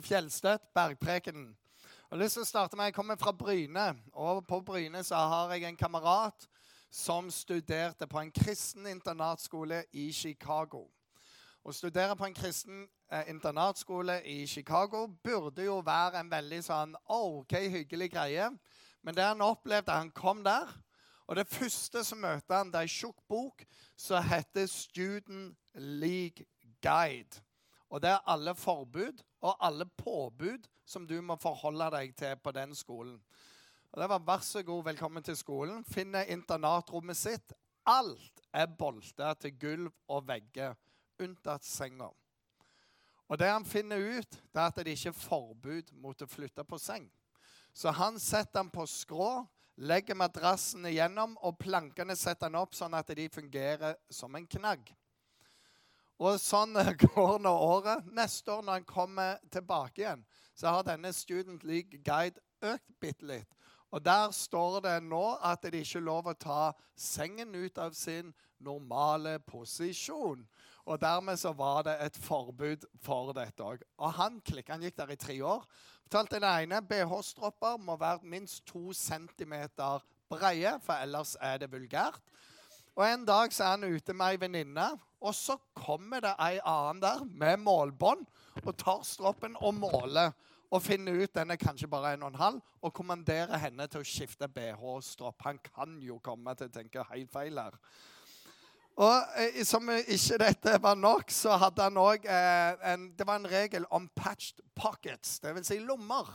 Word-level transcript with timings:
Fjellstøtt, 0.00 0.62
Bergprekenen. 0.74 1.56
Jeg 1.82 2.10
har 2.10 2.20
lyst 2.24 2.38
til 2.38 2.42
å 2.42 2.48
starte 2.48 2.76
med, 2.76 2.84
Jeg 2.84 2.94
kommer 2.94 3.16
fra 3.16 3.32
Bryne, 3.32 3.96
og 4.12 4.46
på 4.46 4.60
Bryne 4.60 5.04
så 5.04 5.14
har 5.14 5.52
jeg 5.52 5.64
en 5.64 5.76
kamerat 5.76 6.48
som 6.90 7.30
studerte 7.30 8.06
på 8.06 8.20
en 8.20 8.32
kristen 8.32 8.86
internatskole 8.86 9.84
i 9.92 10.12
Chicago. 10.12 10.86
Å 11.64 11.72
studere 11.72 12.16
på 12.16 12.24
en 12.24 12.34
kristen 12.34 12.88
eh, 13.10 13.28
internatskole 13.28 14.22
i 14.24 14.46
Chicago 14.46 15.06
burde 15.24 15.64
jo 15.64 15.80
være 15.84 16.20
en 16.20 16.30
veldig 16.30 16.62
sånn 16.64 16.96
OK, 17.06 17.52
hyggelig 17.52 18.10
greie. 18.12 18.48
Men 19.02 19.14
det 19.14 19.24
han 19.24 19.44
opplevde 19.44 19.92
Han 19.92 20.10
kom 20.10 20.44
der, 20.44 20.68
og 21.26 21.36
det 21.36 21.48
første 21.48 22.04
som 22.04 22.18
møtte 22.18 22.54
han, 22.54 22.72
det 22.72 22.80
er 22.80 22.88
ei 22.88 22.92
tjukk 22.92 23.22
bok 23.28 23.64
som 23.96 24.24
heter 24.24 24.66
Student 24.66 25.56
League 25.74 26.44
Guide. 26.82 27.42
Og 27.92 28.00
det 28.00 28.08
er 28.08 28.28
alle 28.32 28.54
forbud 28.56 29.20
og 29.44 29.58
alle 29.60 29.84
påbud 29.84 30.64
som 30.88 31.04
du 31.06 31.18
må 31.20 31.36
forholde 31.40 31.90
deg 31.92 32.14
til 32.16 32.38
på 32.40 32.52
den 32.56 32.72
skolen. 32.74 33.18
Og 33.92 34.00
det 34.00 34.08
var 34.08 34.24
Vær 34.24 34.40
så 34.40 34.62
god, 34.64 34.84
velkommen 34.84 35.22
til 35.22 35.36
skolen. 35.36 35.84
Finne 35.84 36.24
internatrommet 36.32 37.16
sitt. 37.20 37.52
Alt 37.84 38.40
er 38.54 38.70
bolta 38.78 39.34
til 39.34 39.52
gulv 39.60 39.90
og 40.08 40.24
vegger, 40.28 40.72
unntatt 41.20 41.66
senga. 41.68 42.08
Og 43.28 43.38
det 43.38 43.50
han 43.50 43.64
finner 43.68 44.00
ut, 44.00 44.30
det 44.30 44.60
er 44.60 44.70
at 44.70 44.80
det 44.80 44.94
ikke 44.96 45.12
er 45.12 45.18
forbud 45.18 45.92
mot 46.00 46.24
å 46.24 46.28
flytte 46.28 46.64
på 46.64 46.80
seng. 46.80 47.10
Så 47.74 47.92
han 47.92 48.16
setter 48.20 48.62
den 48.62 48.72
på 48.72 48.86
skrå, 48.88 49.44
legger 49.76 50.16
madrassen 50.16 50.88
igjennom, 50.88 51.36
og 51.44 51.60
plankene 51.60 52.16
setter 52.16 52.48
han 52.48 52.60
opp 52.60 52.76
sånn 52.76 52.96
at 52.96 53.12
de 53.16 53.28
fungerer 53.32 53.96
som 54.12 54.32
en 54.36 54.48
knagg. 54.48 54.92
Og 56.22 56.38
sånn 56.38 56.76
går 57.02 57.40
nå 57.42 57.50
året. 57.50 58.06
Neste 58.14 58.54
år, 58.54 58.62
når 58.62 58.78
han 58.78 58.86
kommer 58.86 59.40
tilbake 59.50 60.04
igjen, 60.04 60.22
så 60.54 60.76
har 60.76 60.86
denne 60.86 61.10
Student 61.16 61.64
League 61.66 61.98
Guide 62.06 62.38
økt 62.62 62.94
bitte 63.02 63.26
litt. 63.26 63.58
Og 63.92 64.00
der 64.00 64.30
står 64.32 64.78
det 64.86 64.94
nå 65.04 65.24
at 65.44 65.66
det 65.66 65.82
ikke 65.82 65.98
er 66.00 66.06
lov 66.06 66.30
å 66.30 66.38
ta 66.38 66.60
sengen 66.96 67.52
ut 67.52 67.80
av 67.82 67.92
sin 67.96 68.30
normale 68.62 69.36
posisjon. 69.44 70.46
Og 70.86 71.00
dermed 71.02 71.36
så 71.38 71.52
var 71.56 71.82
det 71.86 71.98
et 72.00 72.16
forbud 72.16 72.86
for 73.02 73.34
dette 73.36 73.66
òg. 73.66 73.82
Og 74.00 74.14
han 74.16 74.38
klikka. 74.46 74.78
Han 74.78 74.86
gikk 74.86 74.96
der 75.02 75.12
i 75.12 75.18
tre 75.20 75.36
år. 75.44 75.66
Fortalte 76.06 76.40
den 76.40 76.48
ene 76.48 76.80
BH-stropper 76.86 77.76
må 77.82 77.98
være 78.00 78.24
minst 78.24 78.64
to 78.68 78.94
centimeter 78.96 80.00
breie, 80.32 80.78
for 80.80 80.96
ellers 81.02 81.36
er 81.40 81.60
det 81.60 81.70
vulgært. 81.72 82.22
Og 82.96 83.04
En 83.08 83.24
dag 83.24 83.52
så 83.52 83.64
er 83.64 83.76
han 83.76 83.84
ute 83.88 84.14
med 84.14 84.34
ei 84.34 84.40
venninne, 84.40 84.86
og 85.22 85.34
så 85.34 85.56
kommer 85.78 86.20
det 86.20 86.32
ei 86.42 86.58
annen 86.60 87.00
der 87.00 87.22
med 87.24 87.62
målbånd 87.62 88.26
og 88.64 88.72
tar 88.76 89.04
stroppen 89.06 89.56
og 89.60 89.74
måler. 89.74 90.32
Og 90.72 90.82
finner 90.82 91.22
ut 91.22 91.34
den 91.36 91.52
er 91.52 91.60
kanskje 91.60 91.88
bare 91.88 92.14
en 92.14 92.24
og 92.24 92.32
en 92.32 92.40
halv, 92.40 92.60
og 92.80 92.94
kommanderer 92.96 93.60
henne 93.60 93.86
til 93.92 94.00
å 94.00 94.08
skifte 94.08 94.48
BH-stropp. 94.48 95.44
Han 95.44 95.60
kan 95.64 95.98
jo 96.00 96.18
komme 96.24 96.54
til 96.56 96.68
å 96.70 96.72
tenke 96.72 97.04
helt 97.10 97.32
feil 97.32 97.60
her. 97.60 97.76
Og 99.00 99.36
eh, 99.40 99.60
som 99.64 99.88
ikke 99.88 100.40
dette 100.40 100.76
var 100.84 100.96
nok, 101.00 101.32
så 101.32 101.56
hadde 101.60 101.84
han 101.86 102.00
òg 102.00 102.26
eh, 102.28 102.96
Det 103.16 103.24
var 103.24 103.40
en 103.40 103.48
regel 103.48 103.86
om 103.90 104.08
patched 104.16 104.60
pockets, 104.76 105.38
dvs. 105.40 105.70
Si 105.72 105.78
lommer. 105.80 106.28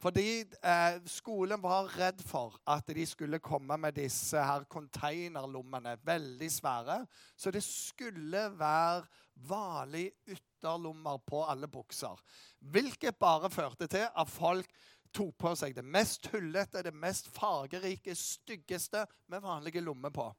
Fordi 0.00 0.40
eh, 0.40 1.00
skolen 1.06 1.60
var 1.60 1.90
redd 1.92 2.22
for 2.24 2.56
at 2.72 2.88
de 2.96 3.04
skulle 3.06 3.40
komme 3.44 3.76
med 3.76 3.98
disse 3.98 4.40
her 4.40 4.64
containerlommene. 4.64 5.98
Veldig 6.04 6.48
svære. 6.52 7.02
Så 7.36 7.52
det 7.52 7.62
skulle 7.64 8.46
være 8.58 9.04
vanlige 9.48 10.12
ytterlommer 10.26 11.20
på 11.26 11.44
alle 11.44 11.68
bukser. 11.68 12.16
Hvilket 12.60 13.16
bare 13.20 13.50
førte 13.50 13.86
til 13.86 14.08
at 14.08 14.28
folk 14.28 14.72
tok 15.12 15.34
på 15.38 15.54
seg 15.58 15.74
det 15.76 15.84
mest 15.84 16.30
hullete, 16.32 16.84
det 16.86 16.94
mest 16.94 17.28
fargerike, 17.34 18.14
styggeste 18.14 19.04
med 19.28 19.42
vanlige 19.44 19.82
lommer 19.84 20.10
på. 20.14 20.30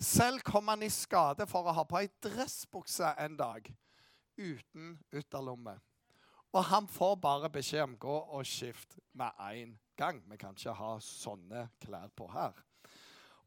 Selv 0.00 0.40
kom 0.40 0.68
han 0.68 0.82
i 0.82 0.90
skade 0.90 1.46
for 1.50 1.66
å 1.66 1.74
ha 1.76 1.84
på 1.88 2.00
ei 2.00 2.08
dressbukse 2.24 3.14
en 3.20 3.36
dag 3.36 3.68
uten 4.36 4.96
ytterlomme. 5.12 5.76
Og 6.54 6.64
han 6.64 6.86
får 6.88 7.16
bare 7.18 7.50
beskjed 7.50 7.82
om 7.82 7.96
gå 7.98 8.14
og 8.14 8.46
skift 8.46 8.98
med 9.18 9.30
en 9.42 9.72
gang. 9.98 10.20
Vi 10.30 10.36
kan 10.38 10.54
ikke 10.54 10.74
ha 10.78 10.92
sånne 11.02 11.66
klær 11.82 12.12
på 12.14 12.28
her. 12.30 12.54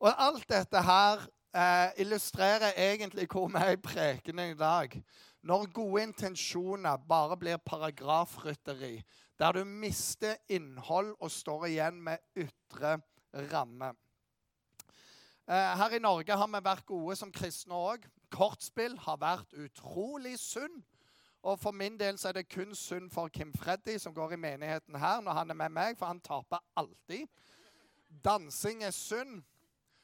Og 0.04 0.12
alt 0.12 0.44
dette 0.52 0.82
her 0.84 1.24
eh, 1.56 2.02
illustrerer 2.04 2.76
egentlig 2.76 3.30
hvor 3.32 3.48
vi 3.54 3.62
er 3.62 3.78
i 3.78 3.80
prekenen 3.80 4.52
i 4.52 4.60
dag. 4.60 4.98
Når 5.48 5.70
gode 5.72 6.04
intensjoner 6.04 7.00
bare 7.08 7.38
blir 7.40 7.64
paragrafrytteri, 7.64 9.00
der 9.40 9.56
du 9.56 9.64
mister 9.64 10.36
innhold 10.50 11.14
og 11.20 11.32
står 11.32 11.66
igjen 11.70 12.04
med 12.04 12.20
ytre 12.36 12.98
ramme. 13.54 13.94
Eh, 15.48 15.72
her 15.80 15.96
i 15.96 16.04
Norge 16.04 16.36
har 16.36 16.52
vi 16.52 16.64
vært 16.66 16.86
gode 16.86 17.16
som 17.16 17.32
kristne 17.32 17.80
òg. 17.80 18.04
Kortspill 18.36 19.00
har 19.08 19.24
vært 19.24 19.56
utrolig 19.56 20.36
sunn 20.44 20.82
og 21.44 21.60
for 21.60 21.72
min 21.72 22.00
del 22.00 22.18
så 22.18 22.28
er 22.28 22.40
det 22.40 22.50
kun 22.50 22.76
synd 22.76 23.12
for 23.12 23.28
Kim 23.28 23.54
Freddy, 23.54 23.98
som 23.98 24.14
går 24.14 24.32
i 24.32 24.40
menigheten 24.42 24.96
her, 24.96 25.22
når 25.22 25.32
han 25.32 25.50
er 25.50 25.60
med 25.62 25.70
meg, 25.70 25.98
for 25.98 26.06
han 26.06 26.20
taper 26.20 26.64
alltid. 26.76 27.28
Dansing 28.26 28.84
er 28.84 28.92
synd. 28.92 29.44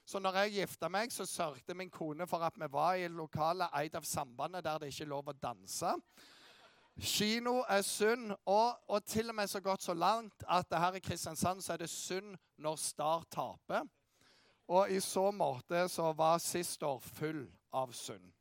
Så 0.06 0.20
når 0.20 0.36
jeg 0.36 0.52
gifta 0.52 0.90
meg, 0.92 1.12
så 1.12 1.26
sørgte 1.26 1.74
min 1.74 1.90
kone 1.90 2.28
for 2.28 2.44
at 2.44 2.60
vi 2.60 2.68
var 2.72 2.94
i 2.94 3.08
lokalet 3.08 3.64
lokale 3.64 3.70
eid 3.80 3.96
av 3.96 4.04
Sambandet 4.04 4.66
der 4.66 4.80
det 4.80 4.92
ikke 4.92 5.06
er 5.06 5.14
lov 5.14 5.32
å 5.32 5.36
danse. 5.40 5.94
Kino 7.00 7.64
er 7.70 7.82
synd, 7.82 8.36
og, 8.46 8.76
og, 8.88 9.06
til 9.06 9.30
og 9.30 9.36
med 9.36 9.48
så 9.48 9.60
godt 9.60 9.84
så 9.84 9.94
langt 9.94 10.44
at 10.48 10.68
her 10.70 11.00
i 11.00 11.00
Kristiansand 11.00 11.62
så 11.62 11.74
er 11.74 11.78
det 11.82 11.90
synd 11.90 12.36
når 12.58 12.76
Star 12.76 13.24
taper. 13.32 13.88
Og 14.68 14.92
i 14.92 15.00
så 15.00 15.32
måte 15.32 15.88
så 15.90 16.12
var 16.14 16.38
sist 16.38 16.84
år 16.84 17.00
full 17.00 17.48
av 17.74 17.92
synd. 17.94 18.33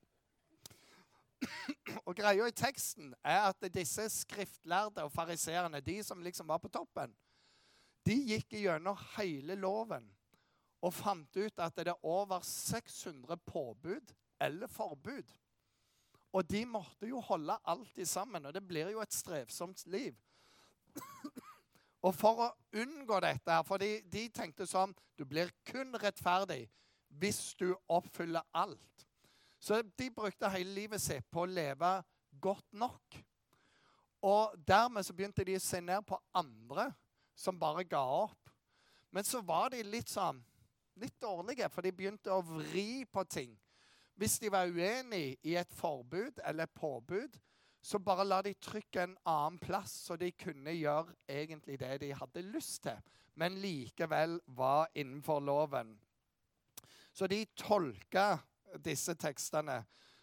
Og 2.07 2.15
greia 2.17 2.47
i 2.49 2.55
teksten 2.57 3.13
er 3.25 3.49
at 3.51 3.69
disse 3.75 4.09
skriftlærde 4.15 5.05
og 5.05 5.13
fariseerne, 5.13 5.81
de 5.81 5.99
som 6.05 6.23
liksom 6.23 6.49
var 6.49 6.61
på 6.63 6.71
toppen, 6.73 7.15
de 8.07 8.17
gikk 8.33 8.57
gjennom 8.59 8.99
hele 9.17 9.55
loven 9.59 10.09
og 10.83 10.95
fant 10.95 11.37
ut 11.39 11.63
at 11.63 11.77
det 11.79 11.93
er 11.93 12.07
over 12.07 12.43
600 12.43 13.37
påbud 13.47 14.13
eller 14.43 14.67
forbud. 14.67 15.31
Og 16.33 16.49
de 16.51 16.65
måtte 16.67 17.07
jo 17.07 17.21
holde 17.21 17.55
alt 17.69 18.01
sammen, 18.09 18.47
og 18.47 18.55
det 18.55 18.65
blir 18.67 18.91
jo 18.91 19.03
et 19.03 19.15
strevsomt 19.15 19.85
liv. 19.87 20.17
og 22.07 22.15
for 22.17 22.49
å 22.49 22.51
unngå 22.83 23.21
dette 23.23 23.53
her, 23.53 23.63
for 23.69 23.79
de, 23.79 24.01
de 24.11 24.27
tenkte 24.35 24.67
sånn 24.69 24.93
Du 25.17 25.25
blir 25.29 25.53
kun 25.69 25.95
rettferdig 26.03 26.67
hvis 27.21 27.53
du 27.61 27.75
oppfyller 27.93 28.43
alt. 28.57 29.07
Så 29.63 29.79
de 29.97 30.11
brukte 30.11 30.51
hele 30.51 30.75
livet 30.75 31.03
sitt 31.03 31.29
på 31.31 31.45
å 31.45 31.51
leve 31.51 31.91
godt 32.43 32.73
nok. 32.75 33.19
Og 34.27 34.57
dermed 34.67 35.07
så 35.07 35.15
begynte 35.15 35.45
de 35.47 35.55
å 35.59 35.63
se 35.63 35.79
ned 35.83 36.03
på 36.07 36.19
andre 36.35 36.89
som 37.39 37.59
bare 37.59 37.85
ga 37.87 38.03
opp. 38.03 38.51
Men 39.15 39.27
så 39.27 39.43
var 39.47 39.71
de 39.71 39.85
litt 39.87 40.11
sånn 40.11 40.41
litt 41.01 41.15
dårlige, 41.23 41.69
for 41.73 41.85
de 41.85 41.95
begynte 41.95 42.33
å 42.33 42.43
vri 42.45 43.05
på 43.09 43.25
ting. 43.25 43.55
Hvis 44.19 44.39
de 44.43 44.51
var 44.53 44.69
uenig 44.69 45.39
i 45.49 45.57
et 45.57 45.73
forbud 45.79 46.43
eller 46.45 46.69
et 46.69 46.77
påbud, 46.77 47.39
så 47.83 47.99
bare 47.99 48.27
la 48.27 48.43
de 48.45 48.53
trykke 48.63 49.03
en 49.03 49.17
annen 49.27 49.59
plass, 49.63 49.95
så 50.07 50.19
de 50.19 50.31
kunne 50.39 50.75
gjøre 50.77 51.17
egentlig 51.27 51.79
det 51.81 51.97
de 52.05 52.13
hadde 52.15 52.45
lyst 52.53 52.85
til, 52.85 52.99
men 53.35 53.59
likevel 53.63 54.37
var 54.47 54.91
innenfor 54.95 55.41
loven. 55.43 55.97
Så 57.13 57.27
de 57.27 57.41
tolka 57.59 58.37
disse 58.81 59.15
tekstene, 59.19 59.83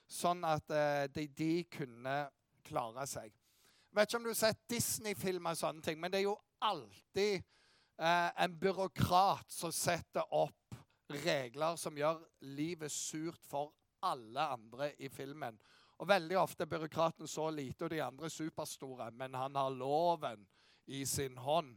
sånn 0.09 0.43
at 0.47 0.73
eh, 0.73 1.05
de, 1.13 1.27
de, 1.27 1.53
kunne 1.69 2.17
klare 2.65 3.05
seg. 3.09 3.29
Jeg 3.29 3.97
vet 3.97 4.09
ikke 4.09 4.19
om 4.19 4.27
du 4.27 4.31
har 4.31 4.39
sett 4.41 4.61
Disney-filmer 4.69 5.57
og 5.57 5.61
sånne 5.61 5.85
ting, 5.85 5.99
men 6.01 6.11
det 6.13 6.21
er 6.21 6.27
jo 6.27 6.37
alltid 6.65 7.39
eh, 7.39 8.29
en 8.43 8.55
byråkrat 8.61 9.49
som 9.53 9.73
setter 9.73 10.25
opp 10.35 10.77
regler 11.09 11.77
som 11.81 11.97
gjør 11.97 12.21
livet 12.45 12.93
surt 12.93 13.45
for 13.49 13.73
alle 14.05 14.45
andre 14.53 14.91
i 15.01 15.09
filmen. 15.09 15.57
Og 15.99 16.07
Veldig 16.07 16.37
ofte 16.39 16.63
er 16.63 16.71
byråkraten 16.71 17.27
så 17.27 17.49
lite 17.51 17.85
og 17.85 17.91
de 17.91 18.01
andre 18.03 18.29
superstore, 18.31 19.09
men 19.11 19.33
han 19.35 19.55
har 19.55 19.73
loven 19.73 20.45
i 20.85 21.03
sin 21.05 21.37
hånd. 21.37 21.75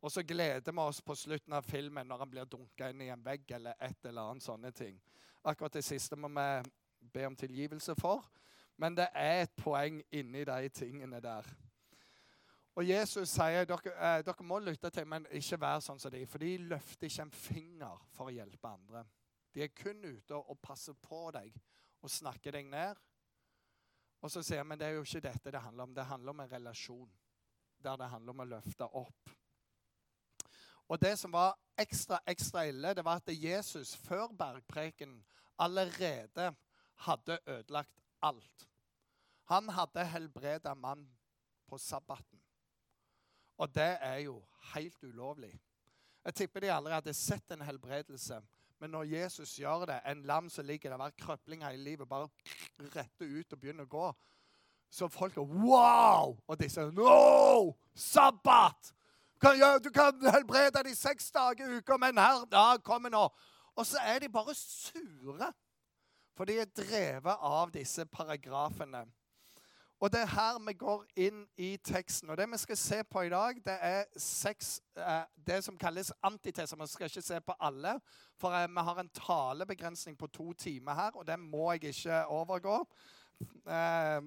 Og 0.00 0.12
så 0.12 0.22
gleder 0.22 0.72
vi 0.72 0.78
oss 0.78 1.00
på 1.02 1.14
slutten 1.14 1.52
av 1.52 1.66
filmen 1.66 2.06
når 2.06 2.22
han 2.22 2.30
blir 2.30 2.46
dunka 2.46 2.90
inn 2.90 3.02
i 3.02 3.10
en 3.12 3.24
vegg 3.24 3.50
eller 3.50 3.74
et 3.82 4.06
eller 4.06 4.30
annet 4.30 4.46
sånne 4.46 4.70
ting. 4.72 5.00
Akkurat 5.48 5.72
det 5.72 5.84
siste 5.86 6.16
må 6.16 6.28
vi 6.28 6.48
be 7.12 7.24
om 7.26 7.36
tilgivelse 7.36 7.94
for. 7.96 8.26
Men 8.76 8.96
det 8.96 9.08
er 9.16 9.42
et 9.42 9.54
poeng 9.56 10.02
inni 10.12 10.44
de 10.44 10.68
tingene 10.68 11.20
der. 11.24 11.46
Og 12.78 12.86
Jesus 12.86 13.32
sier 13.32 13.64
dere, 13.66 13.92
eh, 13.96 14.20
dere 14.22 14.44
må 14.46 14.60
lytte 14.62 14.90
til 14.94 15.06
men 15.08 15.24
ikke 15.34 15.58
være 15.60 15.80
sånn 15.82 15.98
som 15.98 16.12
de, 16.14 16.20
for 16.30 16.38
de 16.38 16.52
løfter 16.70 17.08
ikke 17.08 17.24
en 17.26 17.32
finger 17.34 18.04
for 18.14 18.28
å 18.28 18.34
hjelpe 18.36 18.70
andre. 18.70 19.02
De 19.54 19.64
er 19.64 19.72
kun 19.74 20.04
ute 20.04 20.36
og 20.36 20.60
passer 20.62 20.94
på 20.94 21.24
deg 21.34 21.56
og 22.02 22.12
snakker 22.12 22.54
deg 22.54 22.68
ned. 22.70 23.00
Og 24.22 24.30
så 24.30 24.44
sier 24.46 24.62
men 24.66 24.78
det 24.78 24.86
er 24.86 24.98
jo 24.98 25.02
ikke 25.06 25.24
dette 25.26 25.50
det 25.54 25.64
handler 25.64 25.88
om. 25.88 25.96
Det 25.96 26.06
handler 26.06 26.36
om 26.36 26.44
en 26.44 26.52
relasjon. 26.52 27.10
der 27.78 27.96
det 27.96 28.08
handler 28.10 28.32
om 28.32 28.40
å 28.40 28.44
løfte 28.44 28.84
opp. 28.84 29.30
Og 30.88 31.00
det 31.00 31.18
som 31.18 31.32
var 31.32 31.56
ekstra, 31.78 32.18
ekstra 32.26 32.64
ille, 32.68 32.94
det 32.94 33.04
var 33.04 33.20
at 33.20 33.28
Jesus 33.28 33.96
før 33.96 34.26
bergpreken 34.38 35.18
allerede 35.58 36.54
hadde 37.04 37.38
ødelagt 37.46 38.00
alt. 38.22 38.68
Han 39.44 39.68
hadde 39.68 40.04
helbreda 40.04 40.74
mann 40.74 41.08
på 41.68 41.78
sabbaten. 41.78 42.40
Og 43.58 43.74
det 43.74 43.96
er 44.00 44.16
jo 44.16 44.42
helt 44.74 45.04
ulovlig. 45.04 45.60
Jeg 46.24 46.34
tipper 46.34 46.60
de 46.60 46.72
aldri 46.72 46.92
hadde 46.92 47.14
sett 47.14 47.52
en 47.52 47.62
helbredelse. 47.62 48.40
Men 48.78 48.90
når 48.90 49.02
Jesus 49.02 49.56
gjør 49.58 49.86
det, 49.90 50.00
en 50.06 50.22
lam 50.22 50.50
som 50.50 50.66
ligger 50.66 50.90
der, 50.90 50.96
hver 50.96 51.10
krøpling 51.18 51.64
hele 51.66 51.82
livet, 51.82 52.08
bare 52.08 52.28
retter 52.78 53.26
ut 53.26 53.52
og 53.52 53.60
begynner 53.60 53.88
å 53.88 53.90
gå, 53.90 54.12
så 54.90 55.08
folk 55.08 55.36
er 55.36 55.48
wow! 55.64 56.36
Og 56.46 56.60
de 56.60 56.68
sier 56.70 56.92
no! 56.94 57.74
Sabbat! 57.94 58.92
Du 59.42 59.90
kan 59.94 60.32
helbrede 60.32 60.82
de 60.84 60.96
seks 60.96 61.30
dager 61.30 61.68
i 61.68 61.76
uka, 61.78 61.96
men 61.96 62.18
her 62.18 62.44
da 62.50 62.76
kommer 62.84 63.08
nå. 63.08 63.28
Og 63.76 63.86
så 63.86 63.98
er 64.02 64.18
de 64.18 64.28
bare 64.28 64.54
sure. 64.54 65.52
For 66.36 66.44
de 66.44 66.58
er 66.58 66.64
drevet 66.64 67.36
av 67.40 67.70
disse 67.74 68.06
paragrafene. 68.06 69.04
Og 70.00 70.12
det 70.12 70.20
er 70.20 70.26
her 70.30 70.58
vi 70.66 70.72
går 70.78 71.04
inn 71.16 71.40
i 71.58 71.76
teksten. 71.76 72.30
Og 72.30 72.36
det 72.38 72.46
vi 72.50 72.58
skal 72.58 72.76
se 72.76 72.98
på 73.10 73.22
i 73.26 73.28
dag, 73.28 73.56
det 73.64 73.78
er 73.82 74.04
seks, 74.16 74.80
eh, 74.96 75.24
det 75.46 75.64
som 75.64 75.78
kalles 75.78 76.12
antiteser. 76.22 76.76
Vi 76.76 76.86
skal 76.86 77.06
ikke 77.06 77.22
se 77.22 77.40
på 77.40 77.54
alle, 77.60 78.00
for 78.38 78.54
eh, 78.54 78.68
vi 78.68 78.84
har 78.86 79.00
en 79.00 79.08
talebegrensning 79.08 80.18
på 80.18 80.26
to 80.26 80.52
timer 80.52 80.94
her, 80.94 81.10
og 81.14 81.26
det 81.26 81.38
må 81.38 81.72
jeg 81.72 81.84
ikke 81.84 82.26
overgå. 82.26 82.86
Eh, 83.66 84.22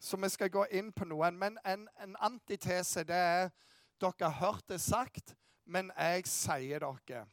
så 0.00 0.16
vi 0.16 0.28
skal 0.28 0.50
gå 0.50 0.64
inn 0.70 0.92
på 0.92 1.04
noen. 1.04 1.38
Men 1.38 1.58
en, 1.66 1.88
en 2.02 2.16
antitese, 2.20 3.04
det 3.04 3.16
er 3.16 3.50
dere 4.00 4.30
har 4.30 4.52
hørt 4.52 4.68
det 4.68 4.80
sagt, 4.80 5.34
men 5.64 5.90
jeg 5.96 6.26
sier 6.30 6.84
dere. 6.84 7.24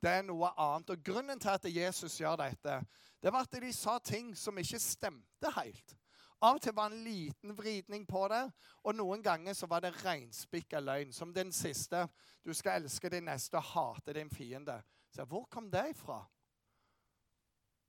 Det 0.00 0.10
er 0.10 0.24
noe 0.24 0.52
annet. 0.56 0.94
Og 0.94 1.04
Grunnen 1.04 1.40
til 1.40 1.52
at 1.52 1.66
Jesus 1.68 2.20
gjør 2.20 2.38
dette, 2.40 2.80
det 3.20 3.32
var 3.32 3.44
at 3.44 3.60
de 3.62 3.72
sa 3.72 3.98
ting 3.98 4.32
som 4.36 4.58
ikke 4.58 4.80
stemte 4.80 5.52
helt. 5.58 5.96
Av 6.40 6.56
og 6.56 6.62
til 6.64 6.72
var 6.72 6.88
det 6.88 6.96
en 6.96 7.04
liten 7.04 7.52
vridning 7.52 8.06
på 8.08 8.22
det, 8.32 8.46
og 8.80 8.96
noen 8.96 9.20
ganger 9.22 9.52
så 9.52 9.68
var 9.68 9.82
det 9.84 9.92
reinspikka 10.00 10.80
løgn. 10.80 11.12
Som 11.12 11.34
den 11.36 11.52
siste. 11.52 12.06
Du 12.44 12.54
skal 12.56 12.80
elske 12.80 13.10
din 13.12 13.28
neste 13.28 13.60
og 13.60 13.68
hate 13.74 14.14
din 14.16 14.30
fiende. 14.30 14.78
Så 15.12 15.24
Hvor 15.24 15.44
kom 15.50 15.70
det 15.70 15.90
ifra? 15.90 16.22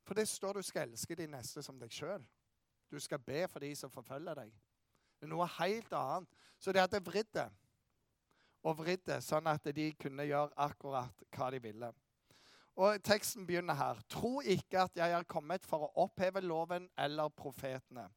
For 0.03 0.13
det 0.13 0.27
står 0.27 0.53
du 0.53 0.61
skal 0.61 0.89
elske 0.89 1.15
din 1.15 1.31
neste 1.31 1.63
som 1.63 1.79
deg 1.79 1.93
sjøl. 1.93 2.25
Du 2.91 2.99
skal 2.99 3.19
be 3.19 3.47
for 3.47 3.59
de 3.59 3.75
som 3.75 3.91
forfølger 3.91 4.35
deg. 4.35 4.51
Det 5.19 5.29
er 5.29 5.31
noe 5.31 5.47
helt 5.61 5.93
annet. 5.93 6.27
Så 6.59 6.73
det 6.73 6.81
hadde 6.81 7.05
vridd 7.05 7.31
det 7.33 7.47
og 8.63 8.77
vridde, 8.77 9.17
sånn 9.23 9.49
at 9.49 9.65
de 9.75 9.89
kunne 9.99 10.25
gjøre 10.27 10.53
akkurat 10.61 11.23
hva 11.33 11.49
de 11.53 11.61
ville. 11.63 11.91
Og 12.81 13.01
Teksten 13.03 13.45
begynner 13.45 13.75
her. 13.75 13.99
Tro 14.09 14.39
ikke 14.41 14.85
at 14.85 14.95
jeg 14.97 15.13
er 15.13 15.27
kommet 15.29 15.65
for 15.67 15.87
å 15.87 16.05
oppheve 16.05 16.43
loven 16.45 16.87
eller 16.97 17.33
profetene. 17.35 18.07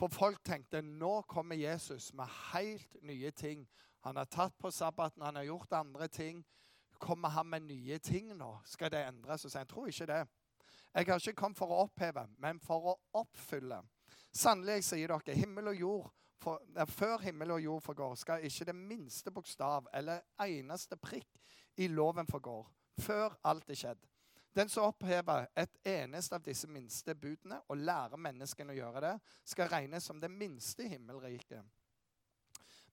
For 0.00 0.08
folk 0.12 0.40
tenkte 0.44 0.80
nå 0.82 1.20
kommer 1.28 1.60
Jesus 1.60 2.10
med 2.16 2.28
helt 2.50 2.96
nye 3.04 3.30
ting. 3.36 3.66
Han 4.00 4.16
har 4.16 4.28
tatt 4.32 4.56
på 4.58 4.72
sabbaten, 4.72 5.22
han 5.22 5.36
har 5.36 5.44
gjort 5.44 5.76
andre 5.76 6.08
ting. 6.08 6.44
Kommer 7.00 7.28
han 7.28 7.48
med 7.52 7.68
nye 7.68 7.98
ting 7.98 8.32
nå? 8.36 8.54
Skal 8.64 8.90
det 8.92 9.04
endres? 9.06 9.44
Og 9.44 9.68
tror 9.68 9.88
ikke 9.88 10.08
det. 10.08 10.22
Jeg 10.94 11.06
har 11.06 11.20
ikke 11.20 11.38
kommet 11.38 11.58
for 11.58 11.70
å 11.70 11.84
oppheve, 11.84 12.26
men 12.40 12.58
for 12.60 12.90
å 12.90 12.96
oppfylle. 13.20 13.78
Sannelig, 14.32 14.82
sier 14.88 15.12
dere, 15.12 15.36
himmel 15.36 15.70
og 15.70 15.78
jord 15.78 16.08
for, 16.40 16.60
før 16.88 17.18
himmel 17.24 17.50
og 17.56 17.62
jord 17.62 17.82
forgår, 17.84 18.14
skal 18.20 18.44
ikke 18.44 18.64
det 18.70 18.76
minste 18.76 19.30
bokstav 19.30 19.88
eller 19.94 20.24
eneste 20.44 20.96
prikk 20.96 21.40
i 21.76 21.88
loven 21.88 22.26
forgår, 22.26 22.70
før 23.00 23.36
alt 23.44 23.70
er 23.70 23.78
skjedd. 23.78 24.06
Den 24.56 24.68
som 24.68 24.88
opphever 24.88 25.46
et 25.54 25.76
eneste 25.86 26.34
av 26.34 26.42
disse 26.42 26.66
minste 26.66 27.14
budene 27.14 27.60
og 27.70 27.78
lærer 27.78 28.18
menneskene 28.18 28.74
å 28.74 28.78
gjøre 28.80 29.02
det, 29.04 29.12
skal 29.46 29.70
regnes 29.70 30.04
som 30.04 30.18
det 30.20 30.30
minste 30.32 30.82
i 30.84 30.90
himmelriket. 30.90 31.62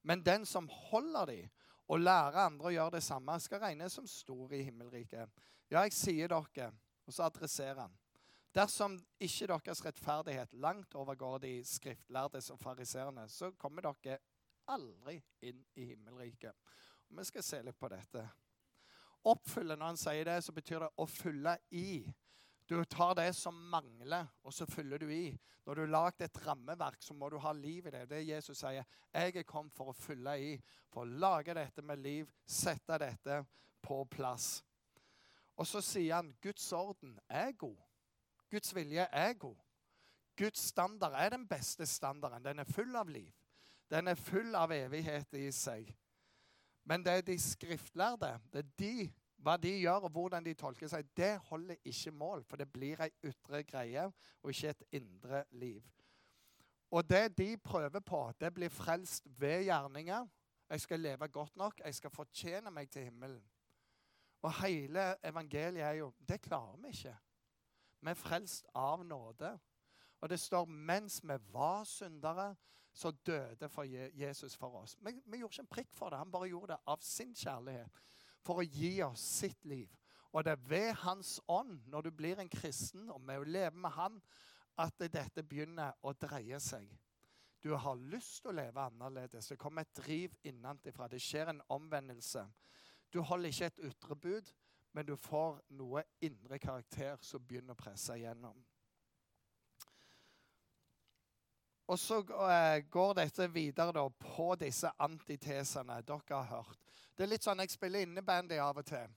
Men 0.06 0.22
den 0.24 0.46
som 0.46 0.70
holder 0.70 1.32
de 1.32 1.40
og 1.88 2.04
lærer 2.04 2.44
andre 2.46 2.70
å 2.70 2.76
gjøre 2.76 2.98
det 2.98 3.04
samme, 3.04 3.40
skal 3.42 3.64
regnes 3.64 3.96
som 3.96 4.08
stor 4.08 4.54
i 4.54 4.62
himmelriket. 4.68 5.32
Ja, 5.72 5.82
jeg 5.82 5.96
sier 5.96 6.30
dere, 6.32 6.70
og 7.08 7.16
så 7.16 7.26
adresserer 7.26 7.86
han. 7.86 7.96
Dersom 8.58 8.96
ikke 9.22 9.46
deres 9.52 9.84
rettferdighet 9.86 10.56
langt 10.58 10.96
overgår 10.98 11.44
de 11.44 11.52
skriftlærdes 11.66 12.50
og 12.50 12.58
fariseerne, 12.60 13.28
så 13.30 13.52
kommer 13.54 13.86
dere 13.86 14.18
aldri 14.74 15.20
inn 15.46 15.60
i 15.78 15.92
himmelriket. 15.92 16.56
Og 17.08 17.20
vi 17.20 17.26
skal 17.30 17.46
se 17.46 17.60
litt 17.62 17.78
på 17.78 17.92
dette. 17.94 18.24
Oppfylle, 19.30 19.76
når 19.78 19.92
han 19.92 20.00
sier 20.02 20.26
det, 20.26 20.40
så 20.42 20.56
betyr 20.56 20.88
det 20.88 20.90
å 20.98 21.06
fylle 21.06 21.54
i. 21.78 22.02
Du 22.68 22.80
tar 22.90 23.14
det 23.20 23.30
som 23.38 23.56
mangler, 23.70 24.26
og 24.42 24.56
så 24.56 24.66
fyller 24.66 25.06
du 25.06 25.12
i. 25.14 25.30
Når 25.68 25.76
du 25.76 25.82
har 25.84 25.94
lagd 25.94 26.26
et 26.26 26.40
rammeverk, 26.48 26.98
så 27.04 27.14
må 27.14 27.30
du 27.30 27.38
ha 27.44 27.54
liv 27.54 27.88
i 27.88 27.94
det. 27.94 28.08
Det 28.10 28.26
Jesus 28.26 28.58
sier. 28.58 28.88
Jeg 29.14 29.36
er 29.38 29.46
kommet 29.48 29.76
for 29.78 29.94
å 29.94 29.96
fylle 29.96 30.34
i, 30.42 30.56
for 30.90 31.06
å 31.06 31.20
lage 31.22 31.54
dette 31.54 31.86
med 31.86 32.02
liv, 32.02 32.32
sette 32.42 32.98
dette 33.06 33.44
på 33.86 34.02
plass. 34.10 34.64
Og 35.58 35.70
så 35.70 35.84
sier 35.86 36.18
han 36.18 36.34
Guds 36.42 36.72
orden 36.74 37.20
er 37.30 37.54
god. 37.54 37.87
Guds 38.52 38.76
vilje 38.76 39.08
er 39.12 39.34
god. 39.34 39.56
Guds 40.38 40.60
standard 40.60 41.14
er 41.14 41.30
den 41.30 41.48
beste 41.48 41.86
standarden. 41.86 42.46
Den 42.46 42.60
er 42.60 42.64
full 42.64 42.96
av 42.96 43.10
liv. 43.10 43.32
Den 43.92 44.08
er 44.08 44.16
full 44.16 44.56
av 44.56 44.72
evighet 44.72 45.34
i 45.40 45.48
seg. 45.52 45.90
Men 46.88 47.04
det 47.04 47.14
er 47.14 47.22
de 47.28 47.36
skriftlærde, 47.40 48.30
det 48.54 48.60
er 48.64 48.70
de, 48.80 49.10
hva 49.44 49.58
de 49.60 49.74
gjør 49.82 50.08
og 50.08 50.14
hvordan 50.16 50.46
de 50.46 50.54
tolker 50.58 50.88
seg, 50.92 51.08
det 51.18 51.34
holder 51.50 51.76
ikke 51.86 52.12
mål. 52.16 52.44
For 52.48 52.60
det 52.60 52.70
blir 52.72 53.02
ei 53.04 53.12
ytre 53.28 53.64
greie 53.68 54.08
og 54.08 54.54
ikke 54.54 54.72
et 54.72 54.84
indre 55.02 55.44
liv. 55.52 55.84
Og 56.92 57.04
det 57.10 57.38
de 57.38 57.58
prøver 57.58 58.00
på, 58.00 58.22
det 58.40 58.54
blir 58.56 58.72
frelst 58.72 59.28
ved 59.40 59.68
gjerninger. 59.68 60.28
Jeg 60.70 60.82
skal 60.82 61.00
leve 61.00 61.28
godt 61.28 61.56
nok. 61.56 61.82
Jeg 61.84 61.96
skal 61.96 62.12
fortjene 62.12 62.72
meg 62.72 62.90
til 62.92 63.04
himmelen. 63.08 63.44
Og 64.42 64.54
hele 64.62 65.16
evangeliet 65.26 65.84
er 65.84 66.00
jo 66.00 66.14
Det 66.30 66.42
klarer 66.42 66.78
vi 66.78 66.88
ikke. 66.88 67.16
Vi 68.08 68.14
er 68.14 68.20
frelst 68.20 68.70
av 68.72 69.02
nåde. 69.04 69.50
Og 70.24 70.30
det 70.32 70.40
står 70.40 70.66
mens 70.66 71.20
vi 71.24 71.36
var 71.52 71.84
syndere, 71.84 72.54
så 72.94 73.12
døde 73.12 73.68
for 73.70 73.84
Jesus 73.84 74.56
for 74.56 74.80
oss. 74.80 74.96
Vi, 75.06 75.12
vi 75.26 75.42
gjorde 75.42 75.54
ikke 75.54 75.66
en 75.66 75.74
prikk 75.76 75.90
for 75.94 76.10
det. 76.10 76.18
Han 76.18 76.32
bare 76.32 76.48
gjorde 76.48 76.72
det 76.72 76.78
av 76.88 77.04
sin 77.04 77.36
kjærlighet 77.36 78.00
for 78.48 78.62
å 78.62 78.66
gi 78.66 78.94
oss 79.04 79.26
sitt 79.42 79.68
liv. 79.68 79.92
Og 80.32 80.46
det 80.46 80.56
er 80.56 80.64
ved 80.70 80.94
Hans 81.04 81.36
ånd, 81.52 81.82
når 81.92 82.08
du 82.08 82.12
blir 82.16 82.40
en 82.40 82.50
kristen 82.50 83.12
og 83.12 83.20
med 83.28 83.44
å 83.44 83.46
leve 83.46 83.76
med 83.76 83.92
Han, 83.98 84.22
at 84.80 85.04
dette 85.12 85.44
begynner 85.44 86.00
å 86.02 86.16
dreie 86.16 86.60
seg. 86.64 86.88
Du 87.60 87.74
har 87.76 88.00
lyst 88.08 88.40
til 88.42 88.54
å 88.54 88.58
leve 88.62 88.88
annerledes. 88.88 89.52
Det 89.52 89.60
kommer 89.60 89.84
et 89.84 89.96
driv 90.00 90.34
innenfra. 90.48 91.10
Det 91.12 91.20
skjer 91.22 91.52
en 91.52 91.62
omvendelse. 91.76 92.46
Du 93.14 93.20
holder 93.20 93.52
ikke 93.52 93.72
et 93.74 93.86
ytre 93.92 94.16
bud, 94.16 94.52
men 94.98 95.06
du 95.06 95.14
får 95.14 95.60
noe 95.78 96.02
indre 96.26 96.58
karakter 96.58 97.20
som 97.22 97.44
begynner 97.46 97.76
å 97.76 97.78
presse 97.78 98.16
igjennom. 98.18 98.58
Og 101.86 102.00
så 102.02 102.18
eh, 102.50 102.80
går 102.90 103.14
dette 103.20 103.46
videre 103.54 103.94
da, 103.94 104.08
på 104.10 104.48
disse 104.58 104.90
antitesene 105.06 106.00
dere 106.02 106.40
har 106.40 106.50
hørt. 106.50 106.82
Det 107.14 107.28
er 107.28 107.30
litt 107.30 107.46
sånn 107.46 107.62
Jeg 107.62 107.76
spiller 107.76 108.08
innebandy 108.08 108.58
av 108.58 108.82
og 108.82 108.90
til. 108.90 109.14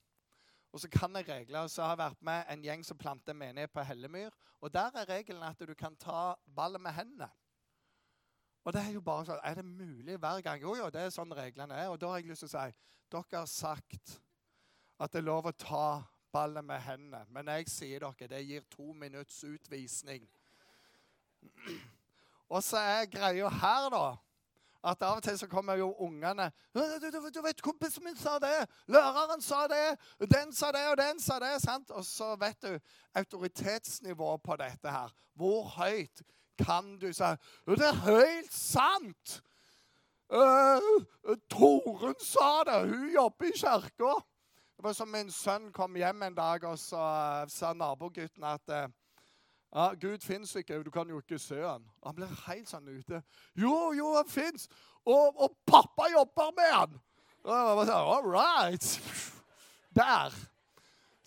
Og 0.68 0.84
så 0.84 0.92
kan 0.92 1.16
jeg 1.16 1.30
regler. 1.32 1.72
Så 1.72 1.80
har 1.80 1.96
jeg 1.96 2.04
vært 2.04 2.22
med 2.28 2.52
en 2.52 2.68
gjeng 2.68 2.84
som 2.84 3.00
planter 3.00 3.40
menighet 3.40 3.72
på 3.72 3.88
Hellemyr. 3.88 4.37
Og 4.60 4.68
der 4.76 4.92
er 5.00 5.08
regelen 5.16 5.49
at 5.49 5.64
du 5.64 5.72
kan 5.75 5.96
ta 5.96 6.34
ballen 6.44 6.84
med 6.84 6.92
hendene. 7.00 7.32
Og 8.68 8.76
det 8.76 8.84
er 8.84 8.99
jo 9.00 9.00
bare 9.00 9.30
sånn 9.32 9.46
Er 9.49 9.62
det 9.62 9.64
mulig 9.64 10.20
hver 10.20 10.44
gang? 10.44 10.60
Jo, 10.60 10.76
jo, 10.76 10.92
det 10.92 11.08
er 11.08 11.14
sånn 11.16 11.32
reglene 11.32 11.72
er. 11.72 11.88
Og 11.88 11.96
da 12.04 12.12
har 12.12 12.20
jeg 12.20 12.34
lyst 12.34 12.44
til 12.44 12.52
å 12.52 12.58
si 12.58 12.82
Dere 13.10 13.40
har 13.40 13.49
sagt 13.49 14.20
at 15.00 15.12
det 15.12 15.23
er 15.23 15.28
lov 15.28 15.49
å 15.49 15.57
ta 15.57 16.02
ballen 16.33 16.66
med 16.66 16.80
hendene. 16.85 17.25
Men 17.33 17.49
jeg 17.57 17.69
sier 17.73 18.04
dere, 18.04 18.28
det 18.30 18.42
gir 18.47 18.66
to 18.71 18.92
minutts 18.92 19.42
utvisning. 19.45 20.26
Og 22.52 22.62
så 22.66 22.83
er 22.83 23.09
greia 23.11 23.49
her, 23.49 23.88
da, 23.95 24.07
at 24.90 25.02
av 25.04 25.19
og 25.19 25.23
til 25.23 25.37
så 25.38 25.47
kommer 25.47 25.76
jo 25.76 25.90
ungene 26.00 26.47
du, 26.73 26.80
du, 26.80 27.28
du, 27.35 27.40
vet, 27.45 27.61
'Kompisen 27.62 28.04
min 28.04 28.16
sa 28.16 28.38
det. 28.40 28.64
Læreren 28.88 29.42
sa 29.42 29.66
det. 29.69 29.99
Den 30.30 30.52
sa 30.57 30.73
det, 30.73 30.87
og 30.88 30.97
den 30.97 31.21
sa 31.21 31.38
det.' 31.38 31.61
sant? 31.62 31.90
Og 31.90 32.04
så 32.04 32.37
vet 32.40 32.62
du 32.62 32.78
autoritetsnivået 33.14 34.42
på 34.42 34.57
dette 34.57 34.90
her. 34.90 35.12
Hvor 35.35 35.69
høyt 35.76 36.23
kan 36.59 36.99
du 36.99 37.12
si 37.12 37.23
'Det 37.66 37.87
er 37.87 38.02
helt 38.09 38.52
sant'. 38.52 39.40
Uh, 40.33 41.04
Toren 41.50 42.14
sa 42.21 42.64
det. 42.64 42.88
Hun 42.88 43.12
jobber 43.12 43.47
i 43.47 43.59
kirka. 43.59 44.25
Det 44.80 44.84
var 44.84 44.94
som 44.96 45.10
min 45.12 45.28
sønn 45.28 45.66
kom 45.76 45.96
hjem 46.00 46.22
en 46.22 46.34
dag, 46.34 46.62
og 46.64 46.78
så 46.80 47.00
sa 47.52 47.75
nabogutten 47.76 48.46
at 48.49 48.70
eh, 48.72 48.87
ja, 49.75 49.90
Gud 50.00 50.25
fins 50.25 50.54
ikke, 50.56 50.78
du 50.80 50.88
kan 50.90 51.10
jo 51.12 51.18
ikke 51.20 51.37
se 51.38 51.58
han. 51.60 51.84
Han 52.00 52.16
ble 52.16 52.28
helt 52.46 52.70
sånn 52.70 52.88
ute. 52.88 53.20
Jo, 53.60 53.90
jo, 53.92 54.14
han 54.16 54.32
fins! 54.32 54.70
Og, 55.04 55.37
og 55.37 55.58
pappa 55.68 56.08
jobber 56.14 56.56
med 56.56 56.72
han! 56.78 56.96
Og 57.44 57.52
jeg 57.82 57.90
sånn, 57.92 58.08
All 58.14 58.32
right. 58.32 58.90
Der. 60.00 60.40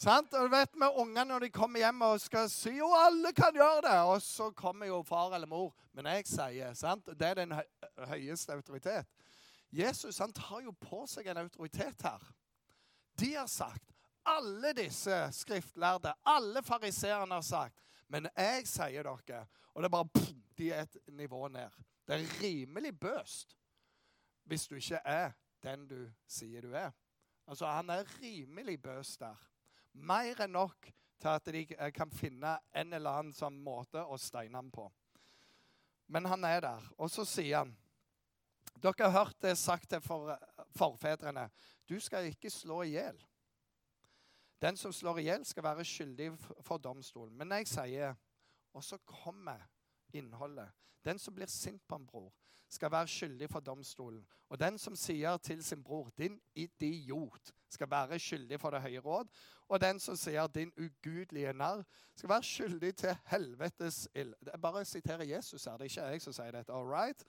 Sant? 0.01 0.33
Og 0.33 0.49
du 0.49 0.55
vet 0.57 0.73
med 0.73 1.01
Ungene 1.05 1.29
når 1.35 1.45
de 1.45 1.53
kommer 1.53 1.85
hjem 1.85 2.01
og 2.09 2.25
skal 2.25 2.49
si 2.49 2.79
jo 2.79 2.89
alle 3.05 3.37
kan 3.37 3.53
gjøre 3.53 3.85
det, 3.85 3.97
og 4.01 4.17
så 4.25 4.49
kommer 4.57 4.89
jo 4.89 5.03
far 5.05 5.37
eller 5.37 5.53
mor. 5.53 5.75
Men 5.93 6.09
jeg 6.09 6.31
sier 6.33 6.73
sant? 6.73 7.05
det 7.05 7.35
er 7.35 7.43
den 7.45 7.59
høyeste 8.09 8.57
autoritet. 8.57 9.05
Jesus 9.69 10.17
han 10.25 10.33
tar 10.33 10.65
jo 10.65 10.73
på 10.73 11.05
seg 11.05 11.29
en 11.29 11.45
autoritet 11.45 12.01
her. 12.01 12.33
De 13.19 13.33
har 13.35 13.47
sagt, 13.47 13.93
alle 14.23 14.73
disse 14.73 15.17
skriftlærde, 15.35 16.13
alle 16.23 16.63
fariseerne 16.63 17.35
har 17.35 17.43
sagt 17.45 17.81
Men 18.07 18.29
jeg 18.37 18.67
sier 18.67 19.03
dere 19.03 19.41
Og 19.73 19.81
det 19.81 19.89
er 19.89 19.95
bare 19.97 20.09
pff, 20.13 20.31
De 20.57 20.69
er 20.71 20.85
et 20.85 20.97
nivå 21.07 21.47
ned. 21.47 21.69
Det 22.07 22.15
er 22.15 22.41
rimelig 22.41 22.99
bøst 22.99 23.57
hvis 24.43 24.67
du 24.67 24.75
ikke 24.75 24.99
er 25.07 25.31
den 25.63 25.85
du 25.87 25.99
sier 26.27 26.61
du 26.61 26.73
er. 26.75 26.91
Altså, 27.47 27.65
Han 27.65 27.89
er 27.89 28.03
rimelig 28.21 28.81
bøs 28.81 29.17
der. 29.17 29.39
Mer 29.93 30.41
enn 30.43 30.51
nok 30.51 30.89
til 31.21 31.27
at 31.31 31.45
de 31.45 31.91
kan 31.95 32.11
finne 32.11 32.57
en 32.75 32.93
eller 32.93 33.19
annen 33.19 33.33
sånn 33.33 33.55
måte 33.63 34.03
å 34.03 34.17
steine 34.19 34.57
ham 34.59 34.71
på. 34.71 34.89
Men 36.11 36.25
han 36.25 36.43
er 36.43 36.61
der. 36.61 36.89
Og 36.97 37.11
så 37.11 37.25
sier 37.25 37.63
han 37.63 37.75
Dere 38.83 39.05
har 39.05 39.13
hørt 39.23 39.37
det 39.41 39.53
sagt 39.57 39.89
til 39.89 40.01
for, 40.03 40.33
forfedrene. 40.75 41.49
Du 41.89 41.99
skal 41.99 42.29
ikke 42.31 42.49
slå 42.49 42.81
i 42.83 42.95
hjel. 42.95 43.19
Den 44.61 44.77
som 44.77 44.93
slår 44.93 45.19
i 45.19 45.27
hjel, 45.27 45.45
skal 45.45 45.63
være 45.63 45.85
skyldig 45.85 46.29
for 46.61 46.77
domstolen. 46.77 47.35
Men 47.37 47.51
jeg 47.51 47.67
sier 47.67 48.15
Og 48.73 48.83
så 48.83 48.97
kommer 48.97 49.59
innholdet. 50.13 50.71
Den 51.05 51.19
som 51.19 51.35
blir 51.35 51.45
sint 51.45 51.83
på 51.87 51.95
en 51.95 52.07
bror, 52.07 52.31
skal 52.69 52.91
være 52.91 53.07
skyldig 53.07 53.49
for 53.49 53.59
domstolen. 53.59 54.23
Og 54.49 54.59
den 54.59 54.77
som 54.77 54.95
sier 54.95 55.37
til 55.37 55.63
sin 55.63 55.83
bror 55.83 56.09
'din 56.17 56.41
idiot', 56.55 57.51
skal 57.69 57.89
være 57.91 58.19
skyldig 58.19 58.59
for 58.59 58.69
det 58.69 58.81
høye 58.81 58.99
råd. 58.99 59.27
Og 59.67 59.81
den 59.81 59.99
som 59.99 60.15
sier 60.15 60.47
'din 60.47 60.73
ugudelige 60.77 61.53
narr', 61.53 61.83
skal 62.15 62.29
være 62.29 62.43
skyldig 62.43 62.95
til 62.95 63.17
helvetes 63.25 64.09
ild. 64.15 64.33
Jeg 64.41 64.61
bare 64.61 64.85
siterer 64.85 65.23
Jesus 65.23 65.63
her. 65.65 65.71
Det 65.71 65.81
er 65.81 65.83
ikke 65.83 66.01
jeg 66.01 66.21
som 66.21 66.33
sier 66.33 66.51
dette. 66.51 66.73
All 66.73 66.87
right? 66.87 67.23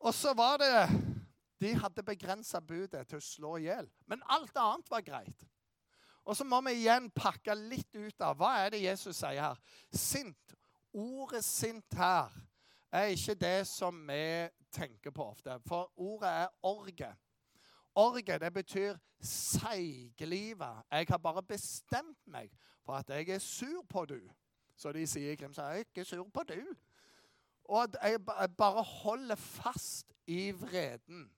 Og 0.00 0.14
så 0.14 0.34
var 0.34 0.56
det 0.56 1.19
De 1.60 1.74
hadde 1.76 2.04
begrensa 2.04 2.60
budet 2.64 3.06
til 3.08 3.20
å 3.20 3.24
slå 3.24 3.56
i 3.58 3.66
hjel. 3.68 3.88
Men 4.08 4.22
alt 4.32 4.56
annet 4.56 4.90
var 4.90 5.04
greit. 5.04 5.46
Og 6.24 6.36
så 6.36 6.44
må 6.44 6.60
vi 6.64 6.76
igjen 6.82 7.08
pakke 7.12 7.54
litt 7.56 7.96
ut 7.96 8.22
av 8.24 8.38
hva 8.38 8.52
er 8.62 8.74
det 8.74 8.84
Jesus 8.84 9.20
sier 9.20 9.40
her. 9.42 9.60
Sint. 9.92 10.56
Ordet 10.90 11.44
sint 11.46 11.94
her 11.94 12.32
er 12.90 13.12
ikke 13.14 13.36
det 13.38 13.58
som 13.70 14.00
vi 14.08 14.48
tenker 14.74 15.12
på 15.14 15.28
ofte. 15.32 15.56
For 15.68 15.90
ordet 16.00 16.32
er 16.44 16.52
orge. 16.66 17.10
Orge 18.00 18.38
det 18.42 18.52
betyr 18.54 18.98
seiglivet. 19.20 20.84
Jeg 20.90 21.06
har 21.10 21.22
bare 21.22 21.42
bestemt 21.42 22.20
meg 22.26 22.50
for 22.84 22.98
at 22.98 23.10
jeg 23.10 23.28
er 23.28 23.42
sur 23.42 23.82
på 23.88 24.04
du. 24.08 24.20
Så 24.76 24.92
de 24.96 25.04
sier 25.06 25.34
i 25.34 25.36
Grimstad 25.36 25.74
jeg 25.74 25.84
er 25.84 25.88
ikke 25.88 26.04
sur 26.08 26.24
på 26.32 26.46
du. 26.48 26.60
Og 27.70 27.98
jeg 28.02 28.20
bare 28.58 28.82
holder 28.82 29.34
fast 29.34 30.14
i 30.26 30.50
vreden. 30.50 31.28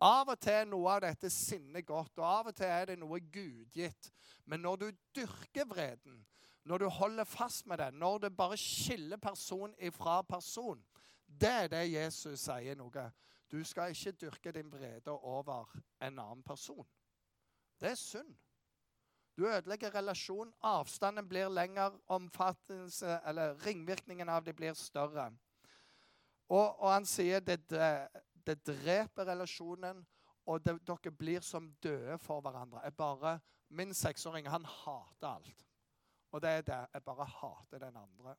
Av 0.00 0.28
og 0.28 0.40
til 0.40 0.52
er 0.52 0.66
noe 0.68 0.92
av 0.92 1.04
dette 1.06 1.30
sinnet 1.32 1.86
godt, 1.88 2.18
og 2.18 2.24
av 2.28 2.50
og 2.50 2.56
til 2.56 2.68
er 2.68 2.90
det 2.90 2.98
noe 3.00 3.20
gudgitt. 3.32 4.10
Men 4.44 4.60
når 4.60 4.76
du 4.82 4.88
dyrker 5.16 5.64
vreden, 5.68 6.18
når 6.66 6.78
du 6.78 6.88
holder 6.88 7.24
fast 7.24 7.66
med 7.66 7.78
den, 7.78 7.94
når 7.94 8.18
det 8.18 8.36
bare 8.36 8.56
skiller 8.60 9.16
person 9.16 9.74
ifra 9.78 10.22
person, 10.22 10.82
det 11.26 11.48
er 11.48 11.68
det 11.72 11.84
Jesus 11.92 12.40
sier 12.40 12.76
noe. 12.76 13.06
Du 13.50 13.62
skal 13.64 13.94
ikke 13.94 14.12
dyrke 14.12 14.52
din 14.52 14.72
vrede 14.72 15.10
over 15.10 15.70
en 16.02 16.18
annen 16.18 16.42
person. 16.42 16.86
Det 17.80 17.90
er 17.90 17.94
synd. 17.94 18.36
Du 19.36 19.46
ødelegger 19.46 19.94
relasjon. 19.94 20.52
Avstanden 20.62 21.28
blir 21.28 21.48
lengre, 21.48 21.92
omfattelse, 22.06 23.20
eller 23.26 23.66
ringvirkningen 23.66 24.28
av 24.28 24.44
det 24.44 24.56
blir 24.56 24.72
større. 24.74 25.30
Og, 26.48 26.80
og 26.80 26.92
han 26.92 27.06
sier 27.06 27.40
det, 27.40 27.58
det 27.70 28.08
dreper 28.54 29.26
relasjonen, 29.26 30.06
og 30.46 30.62
det, 30.62 30.76
dere 30.86 31.10
blir 31.10 31.40
som 31.42 31.72
døde 31.82 32.18
for 32.18 32.40
hverandre. 32.40 32.80
Jeg 32.84 32.94
bare, 32.96 33.40
Min 33.68 33.94
seksåring 33.94 34.46
han 34.48 34.64
hater 34.64 35.28
alt. 35.28 35.66
Og 36.30 36.42
det 36.42 36.50
er 36.50 36.62
det. 36.62 36.86
Jeg 36.94 37.02
bare 37.02 37.24
hater 37.24 37.78
den 37.78 37.96
andre. 37.96 38.36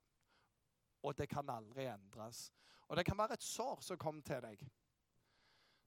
Og 1.03 1.17
det 1.17 1.29
kan 1.29 1.49
aldri 1.49 1.85
endres. 1.85 2.53
Og 2.87 2.97
det 2.97 3.05
kan 3.05 3.17
være 3.17 3.33
et 3.33 3.43
sår 3.43 3.81
som 3.81 3.97
kom 3.97 4.21
til 4.21 4.41
deg. 4.41 4.63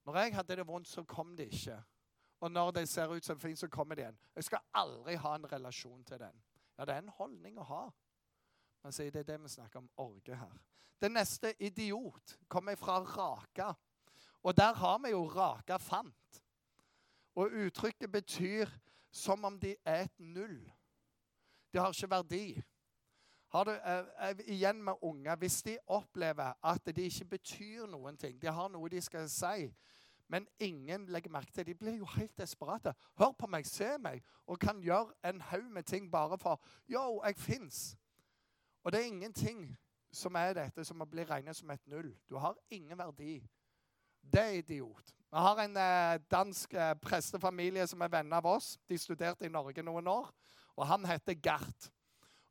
Når 0.04 0.16
jeg 0.16 0.34
hadde 0.34 0.56
det 0.56 0.66
vondt, 0.66 0.88
så 0.88 1.04
kom 1.04 1.36
det 1.36 1.48
ikke. 1.52 1.82
Og 2.40 2.52
når 2.52 2.70
det 2.70 2.88
ser 2.88 3.08
ut 3.08 3.24
som 3.24 3.40
fint, 3.40 3.58
så 3.58 3.68
kommer 3.68 3.94
det 3.94 4.02
igjen. 4.02 4.18
Jeg 4.36 4.44
skal 4.44 4.58
aldri 4.74 5.14
ha 5.14 5.34
en 5.34 5.52
relasjon 5.52 6.04
til 6.04 6.18
den. 6.18 6.42
Ja, 6.78 6.84
det 6.84 6.94
er 6.94 7.02
en 7.02 7.16
holdning 7.16 7.58
å 7.58 7.64
ha. 7.68 7.82
Men 8.82 8.92
så 8.92 9.04
er 9.04 9.10
det 9.10 9.26
det 9.28 9.36
vi 9.42 9.48
snakker 9.48 9.78
om 9.78 9.90
orge 9.96 10.36
her. 10.36 10.60
Den 11.00 11.12
neste 11.12 11.52
idiot 11.62 12.38
kommer 12.48 12.76
fra 12.76 12.98
Raka. 13.00 13.72
Og 14.42 14.56
der 14.56 14.74
har 14.74 14.98
vi 14.98 15.10
jo 15.10 15.26
Raka 15.28 15.76
fant. 15.76 16.42
Og 17.34 17.50
uttrykket 17.50 18.12
betyr 18.12 18.66
som 19.10 19.44
om 19.44 19.60
de 19.60 19.76
er 19.84 20.02
et 20.02 20.20
null. 20.20 20.72
De 21.72 21.78
har 21.78 21.88
ikke 21.88 22.10
verdi. 22.10 22.62
Har 23.48 23.64
du, 23.64 23.70
eh, 23.70 24.38
igjen 24.46 24.82
med 24.82 24.94
unger, 25.02 25.36
Hvis 25.36 25.62
de 25.62 25.78
opplever 25.86 26.52
at 26.62 26.96
de 26.96 27.02
ikke 27.02 27.24
betyr 27.24 27.86
noen 27.86 28.16
ting, 28.16 28.42
de 28.42 28.46
har 28.46 28.68
noe 28.68 28.88
de 28.88 29.00
skal 29.00 29.28
si, 29.28 29.74
men 30.28 30.48
ingen 30.58 31.06
legger 31.06 31.30
merke 31.30 31.52
til 31.52 31.66
De 31.66 31.74
blir 31.74 31.96
jo 31.96 32.04
helt 32.04 32.38
desperate. 32.38 32.94
Hør 33.18 33.32
på 33.32 33.46
meg, 33.46 33.66
se 33.66 33.98
meg, 33.98 34.22
og 34.46 34.58
kan 34.58 34.80
gjøre 34.80 35.12
en 35.24 35.40
haug 35.40 35.70
med 35.70 35.82
ting 35.82 36.12
bare 36.12 36.38
for 36.38 36.60
Yo, 36.88 37.22
jeg 37.26 37.36
fins. 37.36 37.96
Og 38.84 38.92
det 38.92 39.00
er 39.00 39.04
ingenting 39.04 39.78
som 40.12 40.34
er 40.34 40.52
dette 40.52 40.84
som 40.84 41.02
blir 41.10 41.30
regnet 41.30 41.56
som 41.56 41.70
et 41.70 41.86
null. 41.86 42.16
Du 42.28 42.36
har 42.36 42.56
ingen 42.70 42.98
verdi. 42.98 43.48
Det 44.22 44.40
er 44.40 44.58
idiot. 44.60 45.14
Vi 45.30 45.38
har 45.38 45.60
en 45.62 45.76
eh, 45.76 46.20
dansk 46.30 46.74
eh, 46.74 46.94
prestefamilie 47.02 47.86
som 47.86 48.00
er 48.02 48.10
venner 48.10 48.36
av 48.36 48.46
oss. 48.46 48.78
De 48.88 48.98
studerte 48.98 49.46
i 49.46 49.52
Norge 49.52 49.82
noen 49.82 50.08
år. 50.10 50.30
Og 50.76 50.86
han 50.86 51.04
heter 51.06 51.38
Gert. 51.38 51.90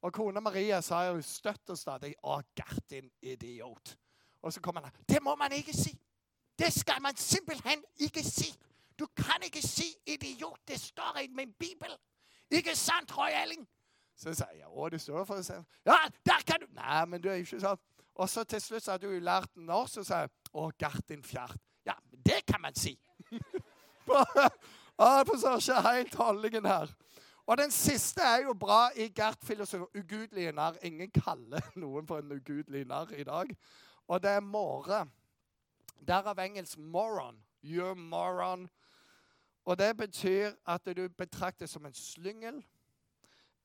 Og 0.02 0.14
kona 0.16 0.40
Maria 0.40 0.80
sa 0.82 1.02
jo 1.10 1.22
støtt 1.22 1.70
og 1.70 1.78
stadig 1.78 2.14
'Å, 2.24 2.42
Gert, 2.56 2.84
din 2.90 3.12
idiot'. 3.22 3.98
Og 4.42 4.54
så 4.54 4.62
kommer 4.62 4.82
han 4.82 4.92
'Det 5.08 5.24
må 5.24 5.36
man 5.36 5.52
ikke 5.52 5.74
si'. 5.74 6.00
Det 6.60 6.74
skal 6.74 7.02
man 7.02 7.16
simpelthen 7.16 7.84
ikke 7.98 8.24
si. 8.24 8.56
Du 9.00 9.08
kan 9.16 9.44
ikke 9.44 9.62
si 9.62 9.96
'idiot'. 10.08 10.64
Det 10.68 10.80
står 10.80 11.18
i 11.24 11.28
min 11.28 11.54
bibel. 11.54 11.98
Ikke 12.52 12.76
sant, 12.76 13.18
Roy 13.18 13.30
Elling? 13.44 13.68
Så 14.16 14.34
sier 14.34 14.52
jeg 14.56 14.66
'Å, 14.68 14.90
det 14.90 15.02
står 15.02 15.26
for 15.26 15.42
seg'. 15.42 15.64
Ja, 15.86 15.98
der 16.26 16.42
kan 16.48 16.60
du 16.60 16.66
Nei, 16.74 17.06
men 17.06 17.22
du 17.22 17.30
er 17.30 17.36
ikke 17.36 17.60
sånn. 17.60 17.78
Og 18.16 18.30
så 18.30 18.44
til 18.44 18.62
slutt 18.62 18.84
så 18.84 18.92
hadde 18.92 19.08
du 19.08 19.20
lært 19.20 19.58
norsk, 19.58 19.98
og 19.98 20.06
sa 20.06 20.28
Gert, 20.80 21.10
din 21.10 21.24
fjert'. 21.24 21.58
Ja, 21.86 21.94
det 22.26 22.46
kan 22.48 22.62
man 22.62 22.76
si. 22.76 23.00
Ikke 25.00 25.82
helt 25.82 26.16
holdningen 26.16 26.66
her. 26.66 26.88
Og 27.46 27.58
den 27.58 27.72
siste 27.72 28.22
er 28.22 28.44
jo 28.44 28.54
bra 28.54 28.90
i 28.96 29.08
Gert 29.08 29.38
filosofi. 29.44 30.00
Ugudelige 30.00 30.52
narr. 30.52 30.76
Ingen 30.84 31.12
kaller 31.12 31.62
noen 31.82 32.08
for 32.08 32.20
en 32.20 32.32
ugudelig 32.32 32.86
narr 32.86 33.14
i 33.18 33.24
dag. 33.24 33.56
Og 34.08 34.24
det 34.24 34.30
er 34.30 34.40
måre. 34.40 35.06
Derav 36.08 36.40
engelsk 36.40 36.78
moron. 36.78 37.40
You're 37.64 37.94
moron. 37.94 38.70
Og 39.66 39.80
det 39.80 39.98
betyr 39.98 40.52
at 40.68 40.86
du 40.98 41.08
betraktes 41.10 41.70
som 41.70 41.86
en 41.86 41.94
slyngel, 41.94 42.66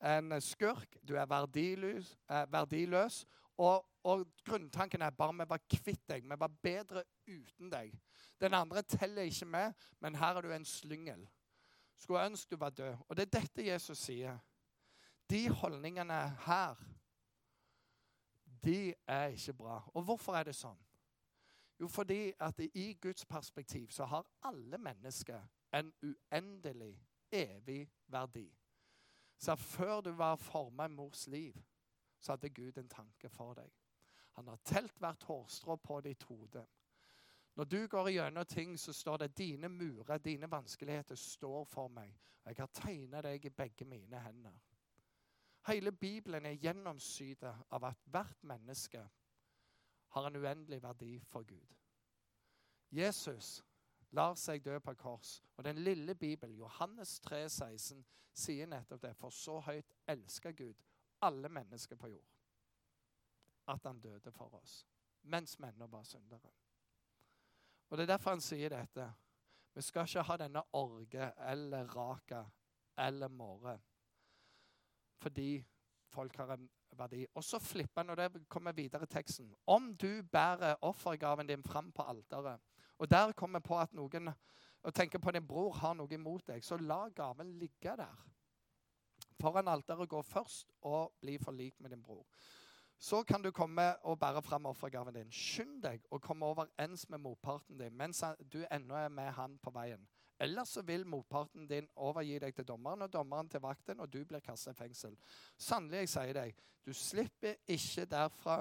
en 0.05 0.41
skurk. 0.41 0.97
Du 1.07 1.15
er 1.15 1.25
verdiløs. 1.25 2.17
Er 2.29 2.45
verdiløs 2.45 3.25
og, 3.57 3.85
og, 4.03 4.25
grunntanken 4.45 5.01
er 5.01 5.09
bare 5.15 5.33
vi 5.33 5.49
var 5.49 5.61
kvitt 5.71 6.03
deg. 6.09 6.23
Vi 6.23 6.39
var 6.39 6.51
bedre 6.63 7.03
uten 7.27 7.71
deg. 7.71 7.93
Den 8.41 8.53
andre 8.53 8.81
teller 8.83 9.21
ikke 9.21 9.45
med, 9.45 9.73
men 9.99 10.15
her 10.15 10.35
er 10.35 10.41
du 10.41 10.51
en 10.51 10.65
slyngel. 10.65 11.27
Skulle 11.97 12.25
ønske 12.25 12.55
du 12.55 12.59
var 12.59 12.69
død. 12.69 12.97
Og 13.09 13.15
det 13.17 13.25
er 13.25 13.39
dette 13.39 13.67
Jesus 13.67 13.97
sier. 13.97 14.37
De 15.29 15.49
holdningene 15.49 16.19
her, 16.45 16.75
de 18.63 18.93
er 19.07 19.27
ikke 19.27 19.53
bra. 19.53 19.79
Og 19.93 20.03
hvorfor 20.03 20.35
er 20.35 20.43
det 20.43 20.55
sånn? 20.55 20.77
Jo, 21.79 21.87
fordi 21.91 22.33
at 22.39 22.59
i 22.73 22.93
Guds 23.01 23.25
perspektiv 23.25 23.89
så 23.91 24.05
har 24.05 24.27
alle 24.47 24.77
mennesker 24.77 25.41
en 25.75 25.91
uendelig, 26.03 26.95
evig 27.31 27.89
verdi. 28.07 28.47
Så 29.37 29.55
før 29.55 30.01
du 30.01 30.11
var 30.11 30.35
forma 30.35 30.85
i 30.85 30.93
mors 30.93 31.27
liv, 31.27 31.55
så 32.25 32.33
hadde 32.33 32.49
Gud 32.49 32.77
en 32.77 32.89
tanke 32.89 33.29
for 33.29 33.53
deg. 33.53 33.69
Han 34.35 34.47
har 34.47 34.57
telt 34.65 34.97
hvert 34.99 35.23
hårstrå 35.23 35.75
på 35.75 36.01
ditt 36.01 36.23
hode. 36.23 36.65
Når 37.55 37.63
du 37.63 37.87
går 37.87 38.09
gjennom 38.09 38.45
ting, 38.45 38.79
så 38.79 38.93
står 38.93 39.17
det 39.17 39.37
dine 39.37 39.69
murer, 39.69 40.17
dine 40.17 40.51
vanskeligheter, 40.51 41.15
står 41.15 41.63
for 41.63 41.87
meg. 41.87 42.17
Og 42.43 42.51
jeg 42.51 42.59
har 42.59 42.73
tegna 42.73 43.21
deg 43.21 43.45
i 43.45 43.49
begge 43.49 43.85
mine 43.85 44.19
hender. 44.19 44.57
Hele 45.67 45.91
Bibelen 45.91 46.45
er 46.45 46.59
gjennomsydet 46.61 47.53
av 47.71 47.85
at 47.87 48.03
hvert 48.11 48.43
menneske 48.43 49.05
har 50.15 50.27
en 50.27 50.35
uendelig 50.35 50.81
verdi 50.83 51.19
for 51.29 51.43
Gud. 51.47 51.71
Jesus 52.91 53.63
lar 54.11 54.35
seg 54.35 54.65
dø 54.65 54.79
på 54.79 54.93
kors. 54.93 55.43
Og 55.57 55.63
den 55.63 55.77
lille 55.77 56.15
Bibelen, 56.15 56.55
Johannes 56.55 57.19
3, 57.19 57.49
16, 57.49 58.05
sier 58.33 58.67
nettopp 58.67 59.01
det. 59.01 59.15
For 59.15 59.29
så 59.29 59.59
høyt 59.59 59.95
elsker 60.07 60.51
Gud 60.51 60.83
alle 61.25 61.49
mennesker 61.49 61.99
på 61.99 62.09
jord 62.13 62.31
at 63.73 63.85
han 63.85 63.99
døde 63.99 64.31
for 64.31 64.53
oss 64.61 64.83
mens 65.25 65.55
mennene 65.59 65.87
var 65.91 66.03
syndere. 66.05 66.51
Og 67.89 67.97
Det 67.97 68.03
er 68.03 68.13
derfor 68.13 68.35
han 68.35 68.41
sier 68.41 68.69
dette. 68.69 69.07
Vi 69.73 69.81
skal 69.81 70.05
ikke 70.05 70.23
ha 70.23 70.37
denne 70.37 70.61
orge 70.73 71.31
eller 71.49 71.89
raka 71.95 72.43
eller 72.97 73.27
måre 73.27 73.79
fordi 75.25 75.63
folk 76.11 76.35
har 76.37 76.51
en 76.53 76.69
verdi. 76.97 77.25
Og 77.33 77.43
så 77.43 77.59
flipper 77.59 78.01
han, 78.01 78.09
og 78.09 78.17
det 78.17 78.47
kommer 78.49 78.71
videre 78.71 79.03
i 79.03 79.09
teksten. 79.09 79.55
Om 79.67 79.95
du 79.95 80.21
bærer 80.31 80.75
offergaven 80.81 81.47
din 81.47 81.63
fram 81.63 81.91
på 81.91 82.03
alteret, 82.03 82.61
og 82.97 83.09
der 83.11 83.31
kommer 83.31 83.59
på 83.59 83.79
at 83.79 83.93
noen 83.93 84.29
og 84.83 84.93
tenker 84.93 85.19
på 85.19 85.31
din 85.31 85.47
bror 85.47 85.73
har 85.73 85.95
noe 85.97 86.13
imot 86.13 86.45
deg, 86.47 86.63
så 86.63 86.77
la 86.77 87.07
gaven 87.09 87.55
ligge 87.59 87.95
der. 87.97 88.25
Foran 89.45 89.67
alteret 89.69 90.09
gå 90.09 90.21
først 90.25 90.71
og 90.81 91.19
bli 91.21 91.37
forlikt 91.37 91.81
med 91.81 91.89
din 91.89 92.01
bror. 92.03 92.25
Så 92.97 93.23
kan 93.23 93.43
du 93.43 93.51
komme 93.51 93.83
og 94.05 94.19
bære 94.19 94.41
fram 94.41 94.65
offergaven 94.65 95.13
din. 95.13 95.31
Skynd 95.31 95.83
deg 95.83 96.07
å 96.09 96.17
komme 96.17 96.47
overens 96.49 97.03
med 97.09 97.21
motparten 97.21 97.77
din 97.77 97.93
mens 97.93 98.23
du 98.39 98.63
ennå 98.71 98.95
er 98.97 99.11
med 99.13 99.29
han 99.37 99.59
på 99.61 99.73
veien. 99.75 100.07
Ellers 100.41 100.73
så 100.73 100.81
vil 100.81 101.05
motparten 101.05 101.67
din 101.69 101.85
overgi 101.95 102.39
deg 102.41 102.55
til 102.55 102.65
dommeren 102.65 103.05
og 103.05 103.13
dommeren 103.13 103.49
til 103.49 103.61
vakten, 103.61 103.99
og 103.99 104.09
du 104.09 104.25
blir 104.25 104.41
kastet 104.41 104.73
i 104.73 104.79
fengsel. 104.81 105.13
Sannelig, 105.57 106.07
jeg 106.07 106.13
sier 106.15 106.33
deg, 106.41 106.65
du 106.85 106.93
slipper 106.93 107.61
ikke 107.67 108.09
derfra 108.09 108.57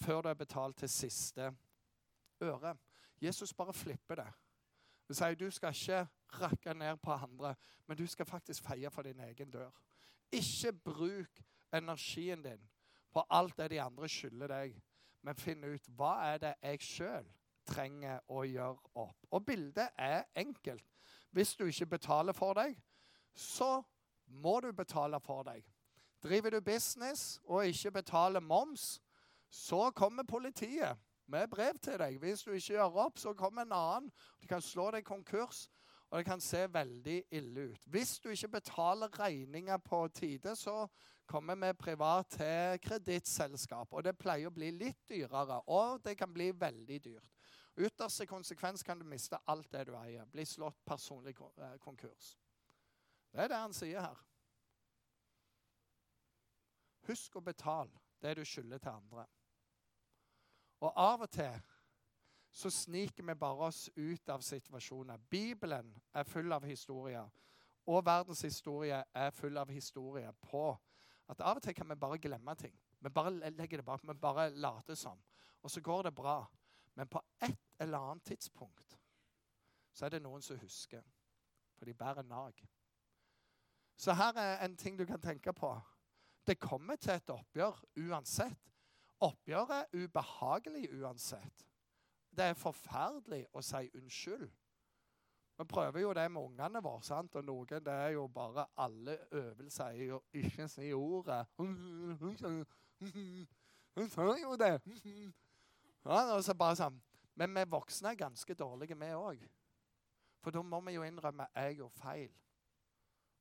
før 0.00 0.22
du 0.22 0.32
er 0.32 0.40
betalt 0.40 0.80
til 0.80 0.88
siste 0.88 1.52
øre. 2.40 2.74
Jesus 3.20 3.52
bare 3.52 3.76
flipper 3.76 4.24
det. 4.24 4.30
Han 5.10 5.20
sier 5.20 5.36
du 5.36 5.50
skal 5.52 5.76
ikke 5.76 6.06
rakke 6.40 6.74
ned 6.74 7.04
på 7.04 7.12
andre, 7.12 7.54
men 7.86 8.00
du 8.00 8.06
skal 8.06 8.26
faktisk 8.26 8.64
feie 8.64 8.90
for 8.90 9.04
din 9.04 9.20
egen 9.28 9.50
dør. 9.52 9.82
Ikke 10.32 10.72
bruk 10.72 11.42
energien 11.72 12.42
din 12.42 12.68
på 13.12 13.24
alt 13.30 13.56
det 13.58 13.70
de 13.70 13.80
andre 13.80 14.08
skylder 14.08 14.48
deg, 14.48 14.76
men 15.22 15.38
finn 15.38 15.64
ut 15.64 15.88
hva 15.96 16.14
er 16.32 16.40
det 16.42 16.54
jeg 16.62 16.80
sjøl 16.86 17.28
trenger 17.68 18.22
å 18.32 18.42
gjøre 18.48 18.94
opp. 18.98 19.26
Og 19.30 19.44
bildet 19.46 19.92
er 19.98 20.24
enkelt. 20.36 20.84
Hvis 21.30 21.54
du 21.56 21.66
ikke 21.66 21.94
betaler 21.96 22.36
for 22.36 22.56
deg, 22.58 22.74
så 23.34 23.82
må 24.26 24.58
du 24.60 24.72
betale 24.72 25.20
for 25.20 25.44
deg. 25.46 25.62
Driver 26.22 26.50
du 26.50 26.60
business 26.60 27.40
og 27.44 27.66
ikke 27.66 27.90
betaler 27.90 28.40
moms, 28.40 29.00
så 29.48 29.90
kommer 29.90 30.22
politiet 30.22 30.98
med 31.26 31.48
brev 31.48 31.78
til 31.82 31.98
deg. 31.98 32.18
Hvis 32.18 32.42
du 32.42 32.52
ikke 32.52 32.74
gjør 32.74 32.98
opp, 33.06 33.18
så 33.18 33.32
kommer 33.34 33.62
en 33.62 33.72
annen. 33.72 34.12
De 34.40 34.48
kan 34.48 34.62
slå 34.62 34.90
deg 34.90 35.04
konkurs, 35.04 35.68
og 36.12 36.18
det 36.18 36.26
kan 36.28 36.40
se 36.44 36.66
veldig 36.68 37.24
ille 37.32 37.60
ut. 37.72 37.84
Hvis 37.88 38.18
du 38.20 38.28
ikke 38.28 38.48
betaler 38.48 39.18
regninger 39.18 39.76
på 39.76 40.08
tide, 40.08 40.56
så 40.56 40.86
kommer 41.26 41.54
vi 41.54 41.72
privat 41.72 42.26
til 42.26 42.80
kredittselskap. 42.84 43.92
Og 43.92 44.04
det 44.04 44.18
pleier 44.20 44.50
å 44.50 44.52
bli 44.52 44.68
litt 44.76 45.00
dyrere, 45.08 45.62
og 45.72 46.02
det 46.04 46.18
kan 46.20 46.34
bli 46.34 46.50
veldig 46.52 46.98
dyrt. 47.04 47.32
Ytterste 47.80 48.26
konsekvens 48.28 48.84
kan 48.84 49.00
du 49.00 49.08
miste 49.08 49.40
alt 49.48 49.72
det 49.72 49.86
du 49.88 49.94
eier. 49.96 50.28
Bli 50.28 50.44
slått 50.44 50.84
personlig 50.84 51.32
eh, 51.40 51.78
konkurs. 51.80 52.34
Det 53.32 53.46
er 53.46 53.48
det 53.48 53.62
han 53.62 53.72
sier 53.72 54.04
her. 54.04 54.20
Husk 57.08 57.40
å 57.40 57.46
betale 57.46 58.04
det 58.20 58.36
du 58.36 58.44
skylder 58.44 58.84
til 58.84 59.00
andre. 59.00 59.24
Og 60.84 60.92
av 60.92 61.24
og 61.24 61.32
til 61.32 61.71
så 62.52 62.70
sniker 62.70 63.24
vi 63.24 63.34
bare 63.34 63.68
oss 63.68 63.90
ut 63.96 64.28
av 64.28 64.40
situasjoner. 64.40 65.18
Bibelen 65.30 65.94
er 66.14 66.28
full 66.28 66.52
av 66.52 66.64
historier, 66.68 67.28
og 67.86 68.04
verdenshistorie 68.06 69.02
er 69.14 69.30
full 69.30 69.56
av 69.58 69.70
historier 69.72 70.32
på 70.40 70.66
at 71.32 71.40
av 71.40 71.56
og 71.56 71.62
til 71.64 71.74
kan 71.74 71.88
vi 71.88 71.96
bare 71.96 72.18
glemme 72.20 72.54
ting. 72.60 72.74
Vi 73.00 73.08
bare 73.08 73.50
legger 73.50 73.80
det 73.80 73.84
bak, 73.86 74.02
vi 74.04 74.14
bare 74.14 74.50
later 74.50 74.94
som. 74.94 75.22
Og 75.62 75.70
så 75.70 75.80
går 75.80 76.02
det 76.02 76.14
bra. 76.14 76.44
Men 76.94 77.08
på 77.08 77.20
et 77.42 77.58
eller 77.80 77.98
annet 77.98 78.24
tidspunkt 78.24 78.98
så 79.92 80.06
er 80.06 80.10
det 80.10 80.22
noen 80.22 80.42
som 80.42 80.58
husker. 80.60 81.02
For 81.78 81.88
de 81.88 81.94
bærer 81.94 82.22
nag. 82.22 82.68
Så 83.96 84.12
her 84.12 84.36
er 84.36 84.64
en 84.64 84.76
ting 84.76 84.98
du 84.98 85.06
kan 85.06 85.20
tenke 85.20 85.52
på. 85.52 85.80
Det 86.46 86.60
kommer 86.60 86.96
til 86.96 87.14
et 87.14 87.30
oppgjør 87.30 87.82
uansett. 87.96 88.72
Oppgjøret 89.20 89.76
er 89.76 90.04
ubehagelig 90.04 90.88
uansett. 91.00 91.66
Det 92.36 92.44
er 92.44 92.54
forferdelig 92.56 93.44
å 93.52 93.60
si 93.64 93.90
unnskyld. 93.98 94.48
Vi 95.58 95.64
prøver 95.68 96.00
jo 96.00 96.12
det 96.16 96.24
med 96.32 96.42
ungene 96.42 96.80
våre, 96.82 97.02
sant? 97.04 97.36
og 97.36 97.44
noen 97.44 97.84
det 97.84 97.92
er 97.92 98.14
jo 98.16 98.26
bare 98.28 98.64
alle 98.76 99.18
øvelser 99.30 99.90
i 100.00 100.08
å 100.10 100.22
ikke 100.32 100.68
si 100.68 100.92
ordet. 100.96 101.46
Hun 103.94 104.08
sa 104.08 104.24
jo 104.40 104.56
det. 104.56 104.80
Ja, 106.04 106.34
og 106.34 106.44
så 106.44 106.54
bare 106.58 106.76
sånn. 106.80 106.96
Men 107.38 107.54
vi 107.54 107.64
voksne 107.68 108.10
er 108.10 108.18
ganske 108.24 108.54
dårlige, 108.54 108.96
vi 108.98 109.12
òg. 109.14 109.44
For 110.42 110.50
da 110.50 110.62
må 110.66 110.80
vi 110.88 110.96
jo 110.96 111.04
innrømme 111.06 111.46
jeg 111.54 111.76
gjorde 111.78 112.00
feil. 112.00 112.32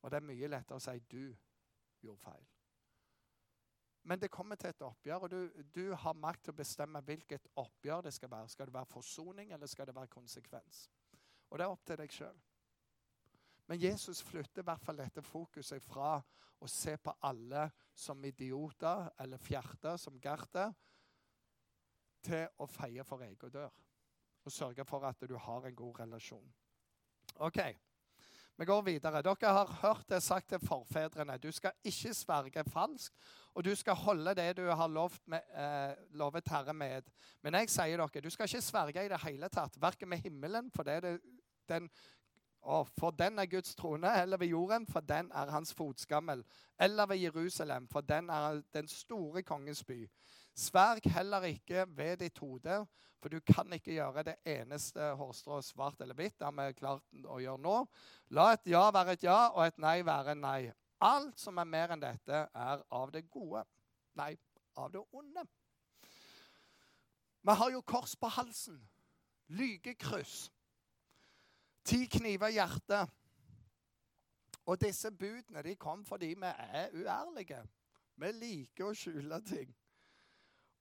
Og 0.01 0.11
det 0.11 0.19
er 0.19 0.27
mye 0.27 0.51
lettere 0.51 0.77
å 0.77 0.83
si 0.83 0.99
du 1.09 1.23
gjorde 2.03 2.21
feil. 2.21 2.50
Men 4.03 4.19
det 4.19 4.31
kommer 4.33 4.57
til 4.57 4.71
et 4.71 4.81
oppgjør, 4.81 5.25
og 5.27 5.31
du, 5.31 5.63
du 5.75 5.93
har 5.93 6.17
makt 6.17 6.47
til 6.47 6.55
å 6.55 6.57
bestemme 6.57 7.01
hvilket 7.05 7.47
oppgjør 7.61 8.07
det 8.07 8.13
skal 8.15 8.31
være. 8.31 8.49
Skal 8.49 8.69
det 8.69 8.73
være 8.73 8.89
forsoning, 8.89 9.51
eller 9.53 9.69
skal 9.69 9.87
det 9.87 9.95
være 9.95 10.09
konsekvens? 10.09 10.87
Og 11.49 11.59
det 11.59 11.65
er 11.65 11.73
opp 11.73 11.83
til 11.85 11.99
deg 12.01 12.15
sjøl. 12.15 12.39
Men 13.69 13.79
Jesus 13.79 14.23
flytter 14.25 14.63
i 14.63 14.67
hvert 14.67 14.83
fall 14.83 14.97
dette 14.99 15.21
fokuset 15.23 15.83
fra 15.83 16.15
å 16.61 16.67
se 16.69 16.95
på 16.97 17.13
alle 17.27 17.67
som 17.95 18.25
idioter 18.25 19.05
eller 19.21 19.41
fjerter, 19.41 19.97
som 20.01 20.17
Gerter, 20.21 20.73
til 22.21 22.49
å 22.61 22.67
feie 22.69 23.05
for 23.05 23.23
egen 23.25 23.53
dør. 23.53 23.71
Og 24.45 24.53
sørge 24.53 24.85
for 24.85 25.05
at 25.05 25.21
du 25.29 25.37
har 25.37 25.65
en 25.65 25.77
god 25.77 26.01
relasjon. 26.01 26.51
OK. 27.45 27.61
Vi 28.57 28.65
går 28.65 28.81
videre. 28.81 29.21
Dere 29.25 29.53
har 29.53 29.77
hørt 29.81 30.09
det 30.09 30.21
sagt 30.23 30.49
til 30.49 30.59
forfedrene. 30.59 31.37
Du 31.37 31.51
skal 31.51 31.71
ikke 31.83 32.13
sverge 32.13 32.63
falskt, 32.69 33.15
og 33.55 33.65
du 33.65 33.75
skal 33.75 33.95
holde 33.95 34.35
det 34.35 34.57
du 34.57 34.65
har 34.69 34.87
lovet, 34.87 35.21
med, 35.27 35.41
eh, 35.55 35.95
lovet 36.11 36.47
Herre 36.47 36.73
med. 36.73 37.09
Men 37.43 37.53
jeg 37.53 37.69
sier 37.69 37.97
dere, 37.97 38.21
du 38.21 38.29
skal 38.29 38.47
ikke 38.47 38.61
sverge 38.61 39.05
i 39.05 39.09
det 39.09 39.21
hele 39.23 39.49
tatt, 39.49 39.81
verken 39.81 40.09
med 40.09 40.21
himmelen, 40.23 40.71
for 40.75 40.83
det 40.83 41.01
det 41.03 41.19
den, 41.69 41.89
å, 42.61 42.83
for 42.99 43.15
den 43.17 43.39
er 43.39 43.49
Guds 43.49 43.75
trone, 43.75 44.11
eller 44.21 44.37
ved 44.37 44.47
jorden, 44.53 44.85
for 44.87 45.01
den 45.01 45.31
er 45.33 45.51
hans 45.51 45.73
fotskammel. 45.73 46.43
Eller 46.79 47.09
ved 47.09 47.17
Jerusalem, 47.17 47.87
for 47.87 48.01
den 48.01 48.29
er 48.29 48.61
den 48.73 48.87
store 48.87 49.43
kongens 49.43 49.83
by. 49.83 50.03
Sverg 50.57 51.07
heller 51.13 51.45
ikke 51.47 51.85
ved 51.95 52.17
ditt 52.17 52.37
hode, 52.43 52.81
for 53.21 53.29
du 53.29 53.39
kan 53.39 53.71
ikke 53.73 53.93
gjøre 53.93 54.23
det 54.27 54.35
eneste 54.45 55.13
hårstrå 55.15 55.61
svart 55.63 56.01
eller 56.01 56.17
hvitt. 56.17 56.39
Det 56.39 56.47
har 56.47 56.55
vi 56.57 56.77
klart 56.77 57.25
å 57.25 57.39
gjøre 57.39 57.61
nå. 57.61 57.75
La 58.35 58.51
et 58.55 58.67
ja 58.67 58.83
være 58.91 59.15
et 59.15 59.23
ja, 59.23 59.39
og 59.53 59.63
et 59.65 59.79
nei 59.79 60.01
være 60.05 60.35
nei. 60.35 60.71
Alt 61.01 61.39
som 61.39 61.57
er 61.57 61.69
mer 61.69 61.93
enn 61.95 62.01
dette, 62.01 62.45
er 62.53 62.83
av 62.91 63.11
det 63.13 63.23
gode. 63.31 63.63
Nei, 64.19 64.35
av 64.77 64.91
det 64.93 65.01
onde. 65.11 65.45
Vi 67.41 67.55
har 67.57 67.71
jo 67.71 67.81
kors 67.81 68.15
på 68.15 68.29
halsen. 68.29 68.77
Lygekryss. 69.47 70.51
Ti 71.83 72.05
kniver 72.05 72.51
i 72.51 72.59
hjertet. 72.59 73.09
Og 74.69 74.77
disse 74.81 75.09
budene 75.11 75.63
de 75.65 75.75
kom 75.75 76.05
fordi 76.05 76.35
vi 76.37 76.51
er 76.51 76.93
uærlige. 76.93 77.63
Vi 78.21 78.31
liker 78.37 78.91
å 78.91 78.95
skjule 78.95 79.41
ting. 79.47 79.71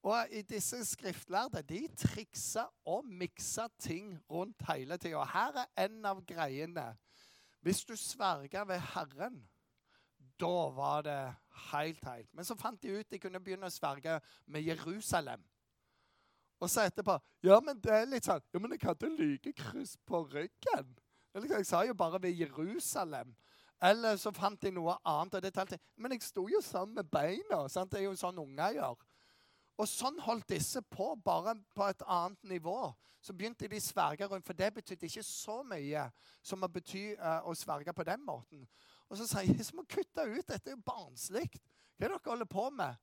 Og 0.01 0.33
i 0.33 0.41
disse 0.41 0.79
skriftlærde 0.85 1.61
de 1.69 1.83
trikser 1.97 2.65
og 2.89 3.05
mikser 3.05 3.67
ting 3.79 4.15
rundt 4.29 4.63
hele 4.71 4.97
tida. 4.97 5.23
Her 5.29 5.61
er 5.61 5.85
en 5.85 6.05
av 6.05 6.23
greiene. 6.25 6.87
Hvis 7.61 7.83
du 7.85 7.95
sverger 7.95 8.65
ved 8.65 8.79
Herren, 8.95 9.43
da 10.41 10.55
var 10.73 11.01
det 11.05 11.19
helt, 11.71 12.05
helt. 12.05 12.33
Men 12.33 12.45
så 12.45 12.57
fant 12.57 12.81
de 12.81 12.97
ut 12.97 13.11
de 13.11 13.19
kunne 13.21 13.39
begynne 13.39 13.69
å 13.69 13.73
sverge 13.73 14.17
med 14.49 14.65
Jerusalem. 14.65 15.43
Og 16.61 16.69
så 16.69 16.85
etterpå 16.85 17.17
Ja, 17.43 17.59
men 17.61 17.79
det 17.81 17.93
er 17.93 18.09
litt 18.09 18.25
sånn 18.25 18.41
Ja, 18.53 18.59
men 18.61 18.73
jeg 18.73 18.83
hadde 18.85 19.09
lykekryss 19.09 19.95
på 20.05 20.23
ryggen. 20.29 20.91
Liksom, 21.33 21.57
jeg 21.57 21.65
sa 21.65 21.85
jo 21.85 21.93
bare 21.97 22.21
ved 22.21 22.37
Jerusalem. 22.37 23.35
Eller 23.81 24.17
så 24.21 24.33
fant 24.33 24.61
de 24.61 24.71
noe 24.73 24.97
annet. 25.05 25.35
og 25.35 25.41
det 25.41 25.53
talte. 25.53 25.79
Men 25.97 26.13
jeg 26.13 26.21
sto 26.21 26.47
jo 26.49 26.61
sammen 26.61 26.95
med 26.95 27.09
beina. 27.09 27.67
Sant? 27.69 27.91
Det 27.91 28.01
er 28.01 28.09
jo 28.09 28.17
sånn 28.17 28.37
unger 28.41 28.77
gjør. 28.77 29.05
Og 29.81 29.89
sånn 29.89 30.19
holdt 30.21 30.51
disse 30.53 30.83
på, 30.93 31.15
bare 31.25 31.55
på 31.73 31.87
et 31.89 32.03
annet 32.05 32.43
nivå. 32.51 32.91
Så 33.21 33.33
begynte 33.37 33.69
de 33.69 33.79
å 33.81 33.83
sverge 33.83 34.27
rundt, 34.29 34.45
for 34.45 34.57
det 34.57 34.69
betydde 34.75 35.07
ikke 35.07 35.25
så 35.25 35.61
mye 35.65 36.03
som 36.45 36.61
å 36.61 36.69
bety 36.69 37.11
uh, 37.17 37.39
å 37.49 37.55
sverge 37.57 37.93
på 37.93 38.05
den 38.05 38.21
måten. 38.25 38.67
Og 39.09 39.17
så 39.17 39.27
sier 39.29 39.49
jeg 39.49 39.73
må 39.77 39.85
kutte 39.89 40.25
ut. 40.25 40.45
Dette 40.45 40.69
er 40.69 40.77
jo 40.77 40.85
barnslig. 40.85 41.47
Hva 41.97 42.07
er 42.07 42.13
det 42.13 42.19
dere 42.19 42.31
holder 42.31 42.49
på 42.49 42.69
med? 42.73 43.01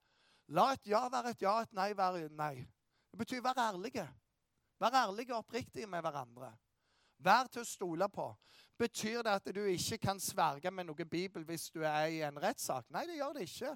La 0.54 0.70
et 0.72 0.86
ja 0.88 1.02
være 1.12 1.34
et 1.34 1.42
ja, 1.44 1.58
et 1.62 1.74
nei 1.76 1.90
være 1.96 2.24
et 2.24 2.38
nei. 2.38 2.54
Det 3.12 3.18
betyr 3.20 3.42
å 3.42 3.46
være 3.50 3.66
ærlige. 3.72 4.06
Vær 4.78 4.94
ærlige 5.02 5.34
og 5.34 5.42
oppriktige 5.42 5.90
med 5.90 6.02
hverandre. 6.06 6.52
Vær 7.18 7.50
til 7.50 7.64
å 7.64 7.68
stole 7.68 8.06
på. 8.08 8.28
Betyr 8.78 9.24
det 9.26 9.34
at 9.40 9.50
du 9.54 9.60
ikke 9.66 9.98
kan 9.98 10.20
sverge 10.22 10.70
med 10.70 10.86
noe 10.86 11.06
bibel 11.10 11.44
hvis 11.44 11.66
du 11.74 11.82
er 11.82 12.06
i 12.14 12.20
en 12.22 12.38
rettssak? 12.38 12.86
Nei, 12.94 13.04
det 13.10 13.18
gjør 13.18 13.34
det 13.34 13.48
ikke. 13.48 13.74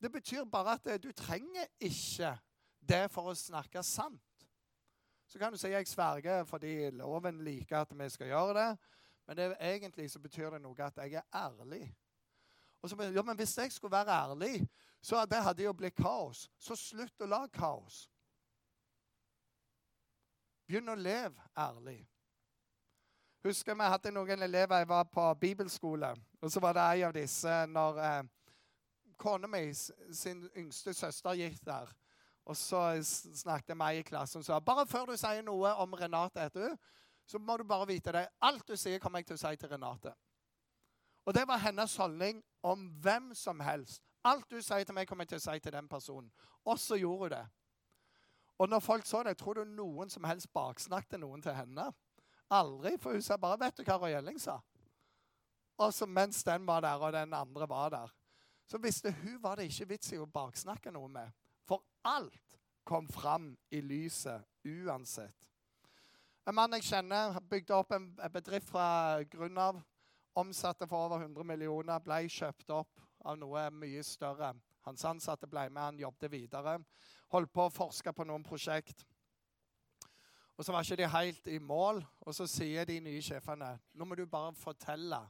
Det 0.00 0.12
betyr 0.12 0.44
bare 0.44 0.78
at 0.78 1.02
du 1.02 1.12
trenger 1.12 1.66
ikke 1.80 2.32
det 2.80 3.04
for 3.12 3.30
å 3.30 3.36
snakke 3.36 3.82
sant. 3.84 4.46
Så 5.30 5.38
kan 5.38 5.52
du 5.52 5.58
si 5.60 5.68
jeg 5.70 5.86
sverger 5.86 6.44
fordi 6.48 6.90
loven 6.90 7.44
liker 7.44 7.84
at 7.84 7.92
vi 7.94 8.08
skal 8.10 8.32
gjøre 8.32 8.54
det. 8.56 8.70
Men 9.26 9.36
det, 9.36 9.56
egentlig 9.60 10.10
så 10.10 10.18
betyr 10.18 10.50
det 10.50 10.62
noe 10.62 10.82
at 10.82 10.96
jeg 10.98 11.20
er 11.20 11.26
ærlig. 11.34 11.84
Og 12.82 12.90
så, 12.90 12.96
ja, 13.14 13.22
men 13.22 13.36
Hvis 13.36 13.58
jeg 13.58 13.72
skulle 13.72 13.92
være 13.92 14.10
ærlig, 14.10 14.68
så 15.02 15.24
det 15.24 15.42
hadde 15.42 15.62
jo 15.62 15.72
blitt 15.72 15.94
kaos. 15.94 16.48
Så 16.58 16.76
slutt 16.76 17.22
å 17.22 17.28
lage 17.28 17.52
kaos. 17.54 18.08
Begynn 20.66 20.88
å 20.88 20.94
leve 20.94 21.46
ærlig. 21.58 22.00
Husker 23.44 23.74
vi 23.74 23.86
hadde 23.92 24.12
noen 24.12 24.42
elever 24.42 24.82
jeg 24.82 24.88
var 24.88 25.04
på 25.04 25.34
bibelskole. 25.34 26.10
og 26.42 26.50
Så 26.50 26.60
var 26.60 26.72
det 26.72 26.82
en 26.82 27.08
av 27.08 27.14
disse 27.14 27.54
når 27.66 28.02
eh, 28.04 28.22
kona 29.20 29.48
mi 29.50 29.66
sin 29.74 30.46
yngste 30.56 30.94
søster 30.96 31.36
gikk 31.36 31.60
der. 31.66 31.92
Og 32.48 32.56
så 32.56 32.80
snakket 33.36 33.76
jeg 33.76 33.98
i 33.98 34.02
klassen 34.02 34.40
og 34.40 34.46
sa 34.46 34.58
bare 34.64 34.86
før 34.88 35.12
du 35.12 35.16
sier 35.20 35.44
noe 35.46 35.74
om 35.82 35.92
Renate, 35.94 36.48
du, 36.54 36.64
så 37.28 37.38
må 37.38 37.56
du 37.56 37.64
bare 37.64 37.86
vite 37.86 38.12
det. 38.16 38.26
Alt 38.42 38.66
du 38.68 38.76
sier, 38.76 38.98
kommer 38.98 39.20
jeg 39.20 39.30
til 39.30 39.38
å 39.38 39.42
si 39.44 39.56
til 39.60 39.70
Renate. 39.70 40.14
Og 41.28 41.36
det 41.36 41.44
var 41.46 41.60
hennes 41.62 41.96
holdning 42.00 42.40
om 42.66 42.88
hvem 43.04 43.34
som 43.38 43.60
helst. 43.60 44.02
Alt 44.24 44.50
du 44.50 44.58
sier 44.62 44.84
til 44.84 44.96
meg, 44.96 45.06
kommer 45.08 45.28
jeg 45.28 45.36
til 45.36 45.42
å 45.42 45.44
si 45.44 45.60
til 45.60 45.76
den 45.76 45.88
personen. 45.88 46.30
Og 46.64 46.78
så 46.80 46.98
gjorde 46.98 47.28
hun 47.28 47.34
det. 47.36 47.44
Og 48.60 48.68
når 48.68 48.82
folk 48.84 49.06
så 49.06 49.22
det, 49.24 49.36
tror 49.40 49.60
du 49.60 49.64
noen 49.64 50.10
som 50.12 50.26
helst 50.28 50.50
baksnakket 50.52 51.20
noen 51.20 51.44
til 51.44 51.54
henne? 51.56 51.86
Aldri. 52.50 52.96
For 53.00 53.16
hun 53.16 53.22
sa 53.22 53.36
bare 53.36 53.56
'Vet 53.56 53.76
du 53.78 53.84
hva 53.84 53.96
Roy 53.96 54.12
Elling 54.12 54.40
sa?' 54.40 54.60
Og 55.78 55.94
så 55.94 56.06
mens 56.06 56.44
den 56.44 56.66
var 56.66 56.80
der, 56.80 56.98
og 57.00 57.12
den 57.12 57.34
andre 57.34 57.68
var 57.68 57.88
der, 57.88 58.08
så 58.70 58.78
visste 58.78 59.10
hun 59.10 59.42
var 59.42 59.58
det 59.58 59.66
ikke 59.66 59.88
vits 59.96 60.12
i 60.14 60.18
å 60.22 60.28
baksnakke 60.30 60.92
noe 60.94 61.08
med. 61.10 61.30
For 61.66 61.82
alt 62.06 62.58
kom 62.86 63.08
fram 63.10 63.50
i 63.74 63.80
lyset 63.82 64.46
uansett. 64.62 65.48
En 66.46 66.54
mann 66.54 66.76
jeg 66.78 66.86
kjenner, 66.86 67.34
bygde 67.50 67.74
opp 67.74 67.90
en 67.96 68.06
bedrift 68.32 68.70
fra 68.70 69.22
grunn 69.30 69.58
av. 69.58 69.80
Omsatte 70.38 70.86
for 70.86 71.08
over 71.08 71.24
100 71.24 71.44
millioner, 71.46 71.98
ble 71.98 72.22
kjøpt 72.30 72.70
opp 72.70 73.02
av 73.26 73.38
noe 73.38 73.66
mye 73.74 74.04
større. 74.06 74.52
Hans 74.86 75.04
ansatte 75.04 75.50
ble 75.50 75.66
med, 75.68 75.82
han 75.82 75.98
jobbet 76.00 76.30
videre. 76.32 76.78
Holdt 77.34 77.52
på 77.52 77.66
å 77.66 77.74
forske 77.74 78.14
på 78.14 78.26
noen 78.26 78.46
prosjekt. 78.46 79.02
Og 80.56 80.64
Så 80.64 80.72
var 80.72 80.84
ikke 80.84 81.02
de 81.02 81.08
helt 81.08 81.46
i 81.48 81.58
mål, 81.58 82.04
og 82.20 82.34
så 82.36 82.46
sier 82.46 82.84
de 82.84 83.00
nye 83.00 83.22
sjefene 83.24 83.72
nå 83.96 84.06
må 84.06 84.14
du 84.14 84.26
bare 84.28 84.52
fortelle 84.54 85.22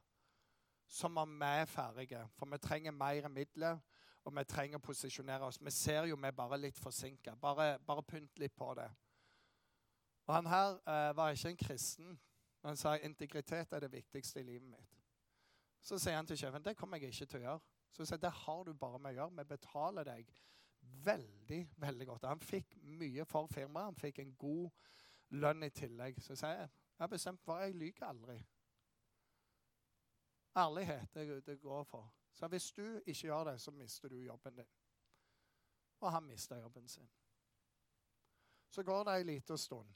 som 0.91 1.19
om 1.23 1.35
vi 1.39 1.49
er 1.63 1.69
ferdige, 1.71 2.25
for 2.35 2.51
vi 2.51 2.59
trenger 2.59 2.91
mer 2.91 3.29
midler 3.29 3.79
og 4.25 4.35
vi 4.37 4.45
trenger 4.45 4.79
å 4.79 4.85
posisjonere 4.85 5.47
oss. 5.47 5.59
Vi 5.63 5.73
ser 5.73 6.09
jo 6.11 6.19
vi 6.21 6.29
er 6.29 6.37
bare 6.37 6.59
litt 6.61 6.79
forsinka. 6.79 7.37
Bare, 7.41 7.79
bare, 7.87 8.05
pynt 8.05 8.39
litt 8.39 8.55
på 8.57 8.73
det. 8.77 8.89
Og 10.27 10.35
Han 10.35 10.47
her 10.47 10.77
eh, 10.85 11.13
var 11.17 11.33
ikke 11.33 11.55
en 11.55 11.63
kristen. 11.65 12.19
Han 12.63 12.77
sa 12.77 12.97
integritet 12.99 13.73
er 13.73 13.81
det 13.81 13.93
viktigste 13.93 14.41
i 14.41 14.45
livet 14.45 14.69
mitt. 14.69 14.99
Så 15.81 15.99
sier 15.99 16.19
han 16.19 16.27
til 16.29 16.37
sjefen 16.37 16.63
det 16.63 16.77
kommer 16.77 17.01
jeg 17.01 17.15
ikke 17.15 17.27
til 17.27 17.41
å 17.41 17.45
gjøre. 17.47 17.75
Så 17.91 18.05
sier 18.05 18.21
det 18.21 18.33
har 18.43 18.65
du 18.65 18.75
bare 18.77 19.01
med 19.01 19.15
å 19.15 19.23
gjøre. 19.23 19.37
Vi 19.39 19.49
betaler 19.55 20.11
deg 20.11 20.29
veldig, 21.07 21.61
veldig 21.81 22.07
godt. 22.07 22.29
Han 22.29 22.45
fikk 22.45 22.77
mye 23.01 23.25
for 23.25 23.49
firmaet. 23.49 23.95
Han 23.95 24.01
fikk 24.01 24.21
en 24.21 24.37
god 24.39 24.69
lønn 25.41 25.65
i 25.65 25.73
tillegg. 25.73 26.21
Så 26.21 26.37
sier 26.37 26.59
jeg 26.59 26.69
jeg 26.69 27.07
har 27.07 27.09
bestemt 27.09 27.41
for 27.41 27.63
jeg 27.65 27.79
lyver 27.81 28.11
aldri. 28.11 28.37
Ærlighet, 30.57 31.17
er 31.17 31.25
det, 31.25 31.47
det 31.47 31.61
går 31.61 31.85
for. 31.85 32.13
Så 32.33 32.49
hvis 32.49 32.73
du 32.73 33.01
ikke 33.07 33.21
gjør 33.21 33.45
det, 33.45 33.61
så 33.61 33.71
mister 33.71 34.09
du 34.09 34.17
jobben 34.17 34.57
din. 34.57 34.67
Og 36.01 36.13
han 36.13 36.23
mister 36.23 36.57
jobben 36.57 36.89
sin. 36.89 37.11
Så 38.71 38.83
går 38.83 39.05
det 39.05 39.17
ei 39.17 39.23
lita 39.23 39.57
stund. 39.57 39.89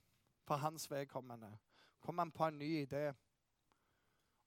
For 0.44 0.54
hans 0.54 0.90
vedkommende 0.90 1.58
kommer 2.00 2.24
han 2.24 2.32
på 2.32 2.44
en 2.44 2.58
ny 2.58 2.86
idé. 2.86 3.12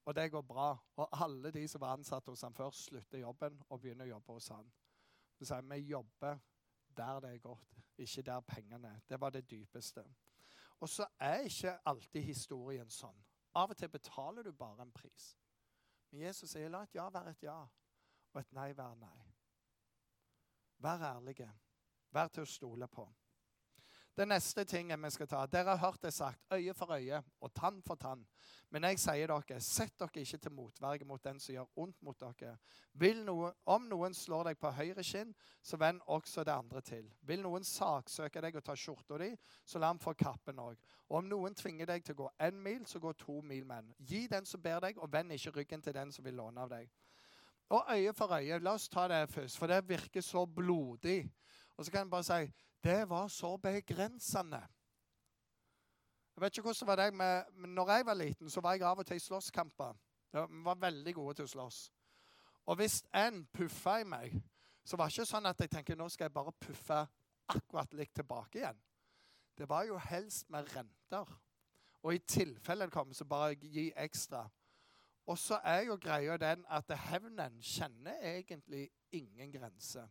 Og 0.04 0.14
det 0.14 0.30
går 0.30 0.42
bra. 0.42 0.76
Og 0.96 1.22
alle 1.24 1.50
de 1.50 1.68
som 1.68 1.80
var 1.80 1.92
ansatt 1.92 2.26
hos 2.26 2.42
han 2.42 2.54
før, 2.54 2.70
slutter 2.70 3.18
jobben 3.18 3.62
og 3.68 3.80
begynner 3.80 4.04
å 4.04 4.08
jobbe 4.08 4.32
hos 4.32 4.48
han. 4.48 4.70
Så 5.34 5.44
sier 5.44 5.66
vi 5.70 5.80
jobber 5.90 6.38
der 6.96 7.20
det 7.20 7.34
er 7.34 7.38
godt, 7.38 7.74
ikke 7.98 8.22
der 8.22 8.40
pengene 8.40 8.88
er. 8.88 9.00
Det 9.08 9.20
var 9.20 9.30
det 9.30 9.50
dypeste. 9.50 10.04
Og 10.80 10.88
så 10.88 11.06
er 11.18 11.44
ikke 11.46 11.78
alltid 11.84 12.22
historien 12.22 12.90
sånn. 12.90 13.24
Av 13.54 13.70
og 13.70 13.76
til 13.76 13.90
betaler 13.90 14.42
du 14.42 14.52
bare 14.52 14.82
en 14.82 14.92
pris. 14.92 15.36
Men 16.10 16.20
Jesus 16.20 16.50
sier 16.50 16.70
la 16.72 16.82
et 16.86 16.94
ja 16.94 17.08
være 17.12 17.30
et 17.34 17.42
ja, 17.42 17.56
og 18.32 18.40
et 18.40 18.52
nei 18.56 18.70
være 18.76 18.96
nei. 18.96 19.24
Vær 20.78 21.02
ærlige. 21.14 21.48
Vær 22.14 22.30
til 22.32 22.46
å 22.46 22.48
stole 22.48 22.88
på. 22.88 23.04
Det 24.18 24.24
neste 24.26 24.64
tingen 24.64 25.02
vi 25.02 25.10
skal 25.14 25.28
ta 25.30 25.40
Dere 25.46 25.76
har 25.76 25.78
hørt 25.78 26.02
det 26.02 26.10
sagt 26.10 26.40
øye 26.50 26.72
for 26.74 26.90
øye 26.90 27.20
og 27.40 27.52
tann 27.54 27.76
for 27.86 27.94
tann. 27.94 28.24
Men 28.70 28.82
jeg 28.88 28.98
sier 28.98 29.30
dere, 29.30 29.60
sett 29.62 29.94
dere 30.00 30.24
ikke 30.24 30.40
til 30.42 30.52
motverge 30.56 31.06
mot 31.06 31.22
den 31.22 31.38
som 31.38 31.54
gjør 31.54 31.78
ondt 31.78 32.02
mot 32.02 32.18
dere. 32.18 32.56
Noe, 33.22 33.52
om 33.70 33.86
noen 33.86 34.16
slår 34.18 34.50
deg 34.50 34.58
på 34.58 34.72
høyre 34.74 35.04
kinn, 35.06 35.30
så 35.62 35.78
vend 35.78 36.02
også 36.10 36.42
det 36.42 36.50
andre 36.50 36.82
til. 36.82 37.06
Vil 37.22 37.44
noen 37.46 37.62
saksøke 37.62 38.42
deg 38.42 38.58
og 38.58 38.66
ta 38.66 38.74
skjorta 38.74 39.22
di, 39.22 39.30
så 39.64 39.78
la 39.78 39.92
ham 39.92 40.02
få 40.02 40.16
kappen 40.18 40.58
òg. 40.66 40.74
Og 41.06 41.20
om 41.22 41.30
noen 41.30 41.54
tvinger 41.54 41.86
deg 41.86 42.02
til 42.02 42.18
å 42.18 42.24
gå 42.24 42.30
én 42.42 42.58
mil, 42.58 42.82
så 42.90 42.98
gå 42.98 43.14
to 43.22 43.38
mil 43.38 43.64
med 43.70 43.84
en. 43.84 43.96
Gi 44.02 44.26
den 44.26 44.50
som 44.50 44.62
ber 44.62 44.82
deg, 44.82 44.98
og 44.98 45.12
vend 45.12 45.38
ikke 45.38 45.60
ryggen 45.60 45.84
til 45.84 45.94
den 45.94 46.10
som 46.10 46.26
vil 46.26 46.40
låne 46.42 46.66
av 46.66 46.74
deg. 46.74 46.90
Og 47.70 47.94
øye 47.94 48.18
for 48.18 48.34
øye. 48.34 48.58
La 48.58 48.74
oss 48.74 48.90
ta 48.90 49.06
det 49.06 49.28
først, 49.30 49.62
for 49.62 49.70
det 49.70 49.84
virker 49.86 50.26
så 50.26 50.42
blodig. 50.42 51.20
Og 51.76 51.84
så 51.84 51.92
kan 51.92 52.08
jeg 52.08 52.10
bare 52.10 52.26
si 52.26 52.67
det 52.84 53.08
var 53.08 53.28
så 53.28 53.56
begrensende. 53.56 54.62
Jeg 56.36 56.42
vet 56.42 56.56
ikke 56.56 56.62
hvordan 56.62 56.80
det 56.80 56.86
var 56.86 57.00
deg, 57.02 57.14
men 57.58 57.70
når 57.74 57.90
jeg 57.90 58.06
var 58.06 58.14
liten, 58.14 58.50
så 58.50 58.60
var 58.60 58.72
jeg 58.72 58.82
av 58.86 58.98
og 58.98 59.06
til 59.06 59.16
i 59.16 59.22
slåsskamper. 59.22 59.96
Vi 60.32 60.64
var 60.64 60.78
veldig 60.78 61.14
gode 61.14 61.34
til 61.34 61.48
å 61.48 61.50
slåss. 61.50 61.78
Og 62.68 62.76
hvis 62.76 63.00
en 63.16 63.46
puffa 63.52 63.96
i 64.00 64.04
meg, 64.06 64.36
så 64.84 64.96
var 64.96 65.08
det 65.08 65.18
ikke 65.18 65.30
sånn 65.32 65.48
at 65.50 65.60
jeg 65.60 65.72
tenker 65.72 65.96
nå 65.96 66.06
skal 66.12 66.28
jeg 66.28 66.36
bare 66.36 66.52
puffe 66.60 67.00
akkurat 67.48 67.96
likt 67.96 68.14
tilbake 68.20 68.60
igjen. 68.60 68.78
Det 69.58 69.66
var 69.68 69.88
jo 69.88 69.98
helst 69.98 70.46
med 70.50 70.68
renter. 70.76 71.32
Og 72.02 72.14
i 72.14 72.22
tilfelle 72.22 72.86
det 72.86 72.94
kommer, 72.94 73.14
så 73.14 73.24
bare 73.24 73.56
gi 73.58 73.88
ekstra. 73.96 74.44
Og 75.26 75.38
så 75.38 75.58
er 75.64 75.88
jo 75.88 75.98
greia 76.00 76.36
den 76.40 76.62
at 76.70 76.92
hevnen 77.08 77.58
kjenner 77.60 78.22
egentlig 78.22 78.86
ingen 79.12 79.52
grense. 79.52 80.06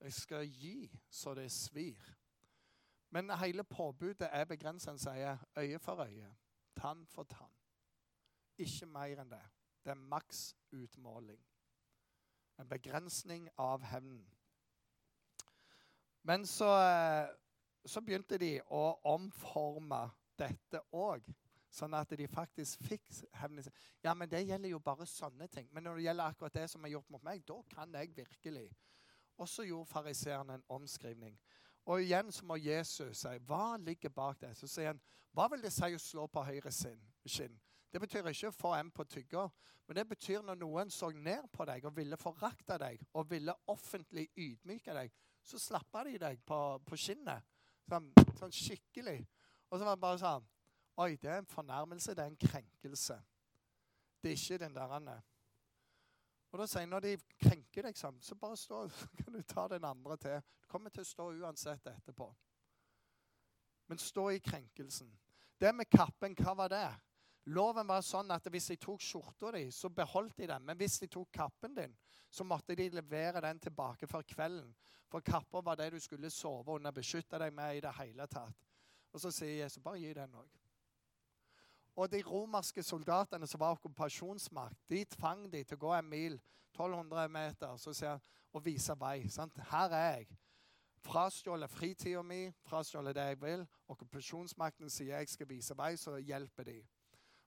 Jeg 0.00 0.12
skal 0.12 0.46
gi 0.46 0.90
så 1.10 1.34
det 1.34 1.50
svir. 1.52 2.14
Men 3.10 3.30
hele 3.40 3.64
påbudet 3.64 4.28
er 4.32 4.44
begrenset. 4.44 4.92
En 4.92 4.98
sier 4.98 5.38
øye 5.56 5.78
for 5.78 6.04
øye, 6.04 6.34
tann 6.76 7.06
for 7.06 7.22
tann. 7.22 7.52
Ikke 8.58 8.86
mer 8.86 9.22
enn 9.22 9.30
det. 9.30 9.44
Det 9.84 9.90
er 9.90 9.94
maks 10.10 10.56
utmåling. 10.72 11.40
En 12.58 12.68
begrensning 12.68 13.48
av 13.58 13.82
hevnen. 13.82 14.26
Men 16.22 16.46
så, 16.46 16.68
eh, 16.82 17.28
så 17.86 18.00
begynte 18.00 18.38
de 18.38 18.60
å 18.70 18.98
omforme 19.04 20.10
dette 20.38 20.82
òg. 20.92 21.34
Sånn 21.70 21.94
at 21.94 22.10
de 22.16 22.26
faktisk 22.28 22.82
fikk 22.88 23.06
hevnen 23.32 23.62
sin. 23.62 23.72
Ja, 24.04 24.14
men 24.14 24.28
det 24.28 24.46
gjelder 24.46 24.68
jo 24.68 24.78
bare 24.78 25.06
sånne 25.06 25.48
ting. 25.52 25.68
Men 25.72 25.84
når 25.84 25.96
det 25.96 26.04
gjelder 26.04 26.24
akkurat 26.24 26.54
det 26.54 26.70
som 26.70 26.84
er 26.84 26.94
gjort 26.94 27.10
mot 27.10 27.22
meg, 27.22 27.44
da 27.46 27.62
kan 27.70 27.92
jeg 27.94 28.16
virkelig 28.16 28.68
og 29.38 29.48
så 29.48 29.64
gjorde 29.66 29.90
fariseerne 29.90 30.58
en 30.58 30.66
omskrivning. 30.68 31.38
Og 31.88 32.02
igjen 32.02 32.32
så 32.32 32.44
må 32.44 32.58
Jesus 32.60 33.22
si 33.22 33.38
hva 33.48 33.78
ligger 33.80 34.12
bak 34.12 34.40
det. 34.42 34.52
Så 34.58 34.68
sier 34.68 34.92
han 34.92 35.00
hva 35.36 35.46
vil 35.52 35.62
det 35.62 35.72
si 35.72 35.88
å 35.94 36.00
slå 36.02 36.26
på 36.26 36.42
høyre 36.44 36.72
skinn? 36.72 37.54
Det 37.88 38.00
betyr 38.02 38.26
ikke 38.28 38.50
å 38.50 38.56
få 38.56 38.74
en 38.76 38.90
på 38.92 39.04
tygga, 39.08 39.46
men 39.86 39.96
det 39.96 40.04
betyr 40.10 40.42
når 40.44 40.58
noen 40.60 40.90
så 40.92 41.08
ned 41.14 41.46
på 41.52 41.64
deg 41.68 41.86
og 41.88 41.96
ville 41.96 42.18
forakte 42.20 42.76
deg 42.80 43.00
og 43.16 43.30
ville 43.30 43.54
offentlig 43.72 44.26
ydmyke 44.36 44.92
deg, 44.92 45.14
så 45.40 45.60
slappa 45.60 46.02
de 46.04 46.18
deg 46.20 46.42
på, 46.44 46.58
på 46.84 46.98
skinnet. 47.00 47.46
Sånn, 47.88 48.10
sånn, 48.36 48.52
skikkelig. 48.52 49.22
Og 49.70 49.78
så 49.78 49.86
var 49.86 49.96
det 49.96 50.04
bare 50.04 50.20
sånn 50.20 50.54
Oi, 50.98 51.12
det 51.22 51.30
er 51.30 51.38
en 51.38 51.46
fornærmelse. 51.46 52.10
Det 52.10 52.24
er 52.24 52.32
en 52.32 52.40
krenkelse. 52.42 53.14
Det 54.18 54.32
er 54.32 54.40
ikke 54.40 54.56
den 54.64 54.74
der 54.74 55.20
og 56.50 56.60
da 56.60 56.66
sier 56.66 56.84
jeg, 56.84 56.88
Når 56.88 57.04
de 57.04 57.16
krenker 57.42 57.88
deg 57.88 57.96
sammen, 57.96 58.22
så 58.22 58.34
bare 58.34 58.56
stå, 58.56 58.86
så 58.98 59.08
kan 59.22 59.32
du 59.32 59.42
ta 59.42 59.68
den 59.68 59.84
andre 59.84 60.16
til. 60.16 60.40
Du 60.62 60.68
kommer 60.68 60.90
til 60.90 61.04
å 61.04 61.10
stå 61.10 61.30
uansett 61.32 61.86
etterpå. 61.86 62.28
Men 63.88 63.98
stå 63.98 64.30
i 64.30 64.40
krenkelsen. 64.44 65.10
Det 65.60 65.74
med 65.74 65.88
kappen, 65.90 66.36
hva 66.38 66.54
var 66.54 66.72
det? 66.72 66.88
Loven 67.48 67.86
var 67.88 68.02
sånn 68.04 68.28
at 68.34 68.44
hvis 68.52 68.66
de 68.74 68.76
tok 68.76 69.00
skjorta 69.00 69.50
di, 69.54 69.70
så 69.72 69.88
beholdt 69.88 70.36
de 70.36 70.48
den. 70.50 70.64
Men 70.68 70.76
hvis 70.76 70.98
de 71.00 71.08
tok 71.08 71.30
kappen 71.32 71.74
din, 71.74 71.94
så 72.28 72.44
måtte 72.44 72.76
de 72.76 72.90
levere 72.92 73.40
den 73.40 73.60
tilbake 73.60 74.06
for 74.06 74.26
kvelden. 74.28 74.74
For 75.08 75.24
kapper 75.24 75.64
var 75.64 75.78
det 75.80 75.90
du 75.94 76.00
skulle 76.00 76.30
sove 76.30 76.76
under, 76.76 76.92
beskytte 76.92 77.40
deg 77.40 77.54
med 77.56 77.78
i 77.78 77.84
det 77.84 77.94
hele 78.02 78.26
tatt. 78.28 78.66
Og 79.12 79.22
så 79.22 79.32
sier 79.32 79.62
Jesus 79.62 79.82
bare 79.82 80.02
gi 80.02 80.12
den 80.12 80.36
òg. 80.36 80.50
Og 81.98 82.10
de 82.12 82.20
romerske 82.22 82.82
soldatene 82.86 83.46
som 83.50 83.60
var 83.60 83.74
okkupasjonsmakt, 83.74 84.78
de 84.90 85.02
tvang 85.16 85.48
de 85.50 85.64
til 85.64 85.78
å 85.78 85.82
gå 85.82 85.94
en 85.96 86.10
mil, 86.10 86.36
1200 86.76 87.32
meter, 87.34 87.72
så 87.80 87.94
sier 87.96 88.14
han, 88.14 88.22
og 88.54 88.62
vise 88.64 88.94
vei. 89.00 89.26
Sant? 89.28 89.58
Her 89.70 89.94
er 89.96 90.12
jeg. 90.20 90.36
Frastjålet 91.02 91.70
fritida 91.70 92.22
mi, 92.22 92.52
frastjålet 92.66 93.16
det 93.16 93.24
jeg 93.32 93.40
vil. 93.42 93.64
Okkupasjonsmakten 93.90 94.90
sier 94.90 95.18
jeg 95.18 95.30
skal 95.32 95.50
vise 95.50 95.76
vei, 95.78 95.96
så 95.98 96.16
hjelper 96.22 96.70
de. 96.70 96.78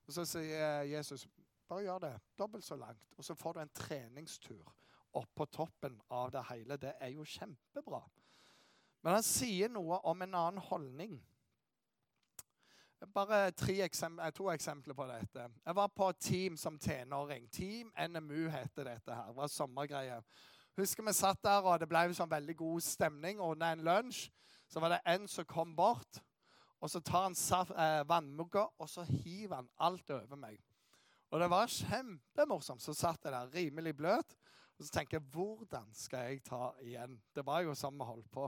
Og 0.08 0.14
Så 0.14 0.26
sier 0.28 0.84
Jesus 0.92 1.28
bare 1.72 1.86
gjør 1.86 2.00
det 2.04 2.16
dobbelt 2.40 2.66
så 2.68 2.76
langt, 2.76 3.14
og 3.18 3.24
så 3.24 3.36
får 3.36 3.54
du 3.54 3.60
en 3.62 3.70
treningstur 3.76 4.72
opp 5.16 5.30
på 5.36 5.46
toppen 5.46 5.96
av 6.12 6.32
det 6.32 6.44
hele. 6.50 6.76
Det 6.78 6.92
er 7.00 7.14
jo 7.16 7.24
kjempebra. 7.24 8.02
Men 9.02 9.16
han 9.16 9.24
sier 9.24 9.72
noe 9.72 10.02
om 10.08 10.22
en 10.22 10.36
annen 10.36 10.64
holdning. 10.68 11.16
Bare 13.10 13.48
eksempler, 13.82 14.30
to 14.30 14.52
eksempler 14.52 14.94
på 14.94 15.06
dette. 15.10 15.48
Jeg 15.66 15.76
var 15.76 15.88
på 15.88 16.12
Team 16.12 16.58
som 16.58 16.78
tenåring. 16.80 17.48
Team 17.50 17.92
NMU 17.98 18.50
heter 18.50 18.84
dette 18.84 19.16
her. 19.16 19.28
Det 19.28 19.36
var 19.36 19.48
sommergreie. 19.48 20.20
Husker 20.78 21.04
vi 21.04 21.14
satt 21.14 21.42
der, 21.44 21.66
og 21.66 21.80
det 21.82 21.90
ble 21.90 22.04
sånn 22.14 22.30
veldig 22.30 22.56
god 22.60 22.86
stemning. 22.86 23.42
Ordna 23.42 23.72
en 23.74 23.82
lunsj. 23.84 24.30
Så 24.70 24.80
var 24.80 24.94
det 24.94 25.02
en 25.10 25.26
som 25.28 25.46
kom 25.50 25.74
bort, 25.76 26.22
og 26.80 26.90
så 26.90 27.02
tar 27.04 27.26
han 27.26 27.36
eh, 27.36 28.04
vannmugga, 28.08 28.68
og 28.78 28.90
så 28.90 29.04
hiver 29.04 29.58
han 29.58 29.68
alt 29.78 30.14
over 30.14 30.38
meg. 30.40 30.62
Og 31.32 31.42
det 31.42 31.50
var 31.52 31.74
kjempemorsomt. 31.74 32.84
Så 32.84 32.94
satt 32.94 33.26
jeg 33.26 33.34
der 33.34 33.52
rimelig 33.56 33.96
bløt. 33.98 34.38
Og 34.78 34.86
så 34.86 34.94
tenker 34.94 35.18
jeg, 35.18 35.28
hvordan 35.34 35.90
skal 35.94 36.30
jeg 36.30 36.44
ta 36.46 36.72
igjen? 36.82 37.18
Det 37.36 37.44
var 37.46 37.66
jo 37.66 37.76
sånn 37.78 37.98
vi 37.98 38.08
holdt 38.08 38.30
på. 38.32 38.48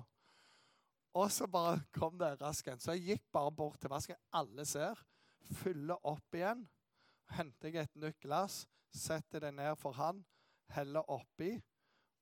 Og 1.13 1.32
så 1.32 1.47
bare 1.47 1.82
kom 1.93 2.17
det 2.17 2.41
rasken. 2.41 2.80
Så 2.80 2.95
jeg 2.95 3.04
gikk 3.13 3.26
bare 3.32 3.52
bort 3.52 3.80
til 3.82 3.91
vasken. 3.93 4.17
Alle 4.34 4.65
ser. 4.65 4.97
Fyller 5.62 5.99
opp 6.10 6.36
igjen. 6.36 6.65
Henter 7.34 7.69
jeg 7.69 7.88
et 7.88 8.02
nytt 8.02 8.19
glass, 8.21 8.63
setter 8.93 9.45
det 9.45 9.54
ned 9.56 9.76
for 9.80 9.95
han, 9.97 10.19
heller 10.76 11.08
oppi. 11.10 11.56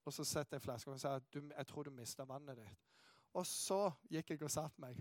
Og 0.06 0.14
så 0.14 0.26
setter 0.26 0.58
jeg 0.58 0.66
flasken 0.66 0.94
og 0.96 1.02
sier 1.02 1.22
jeg 1.58 1.68
tror 1.70 1.88
du 1.88 1.92
mista 1.94 2.26
vannet 2.28 2.58
ditt. 2.58 2.78
Og 3.38 3.46
så 3.48 3.90
gikk 4.12 4.34
jeg 4.34 4.44
og 4.44 4.52
satte 4.52 4.82
meg. 4.82 4.98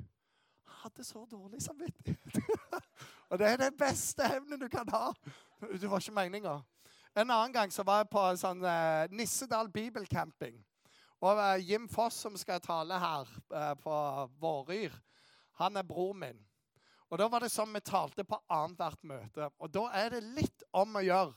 Hadde 0.80 1.04
så 1.04 1.24
dårlig 1.30 1.62
samvittighet. 1.62 2.36
og 3.30 3.38
det 3.38 3.46
er 3.48 3.62
den 3.64 3.76
beste 3.78 4.26
hevnen 4.28 4.60
du 4.60 4.68
kan 4.70 4.88
ha. 4.94 5.10
Det 5.60 5.90
var 5.90 6.02
ikke 6.02 6.14
meninga. 6.14 6.60
En 7.16 7.30
annen 7.30 7.52
gang 7.52 7.72
så 7.74 7.82
var 7.82 8.04
jeg 8.04 8.10
på 8.12 8.22
sånn 8.38 8.62
eh, 8.62 9.10
Nissedal 9.10 9.70
bibelcamping. 9.72 10.60
Og 11.20 11.36
uh, 11.36 11.56
Jim 11.60 11.88
Foss, 11.88 12.22
som 12.24 12.36
skal 12.40 12.62
tale 12.64 12.96
her 13.00 13.28
uh, 13.52 13.74
på 13.80 13.96
Våryr, 14.40 14.94
han 15.60 15.76
er 15.76 15.84
bror 15.84 16.14
min. 16.16 16.38
Og 17.10 17.18
Da 17.18 17.26
var 17.28 17.42
det 17.42 17.50
sånn 17.52 17.72
vi 17.74 17.82
talte 17.84 18.24
på 18.24 18.38
annethvert 18.48 19.02
møte. 19.04 19.50
Og 19.58 19.70
Da 19.74 19.88
er 19.98 20.14
det 20.14 20.22
litt 20.38 20.64
om 20.72 20.96
å 20.96 21.04
gjøre 21.04 21.34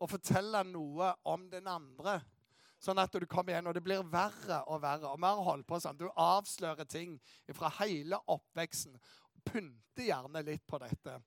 å 0.00 0.08
fortelle 0.08 0.62
noe 0.66 1.12
om 1.28 1.44
den 1.52 1.68
andre. 1.68 2.18
Sånn 2.80 2.98
at 2.98 3.12
du 3.12 3.26
kommer 3.28 3.52
igjen, 3.52 3.68
og 3.68 3.76
det 3.76 3.84
blir 3.84 4.00
verre 4.08 4.62
og 4.72 4.80
verre. 4.80 5.12
Og 5.12 5.20
vi 5.20 5.28
har 5.28 5.42
holdt 5.44 5.68
på 5.68 5.80
sånn. 5.84 5.98
Du 6.00 6.08
avslører 6.08 6.88
ting 6.88 7.18
fra 7.52 7.68
hele 7.82 8.16
oppveksten. 8.32 8.96
Pynter 9.44 10.06
gjerne 10.08 10.42
litt 10.46 10.64
på 10.66 10.80
dette. 10.80 11.18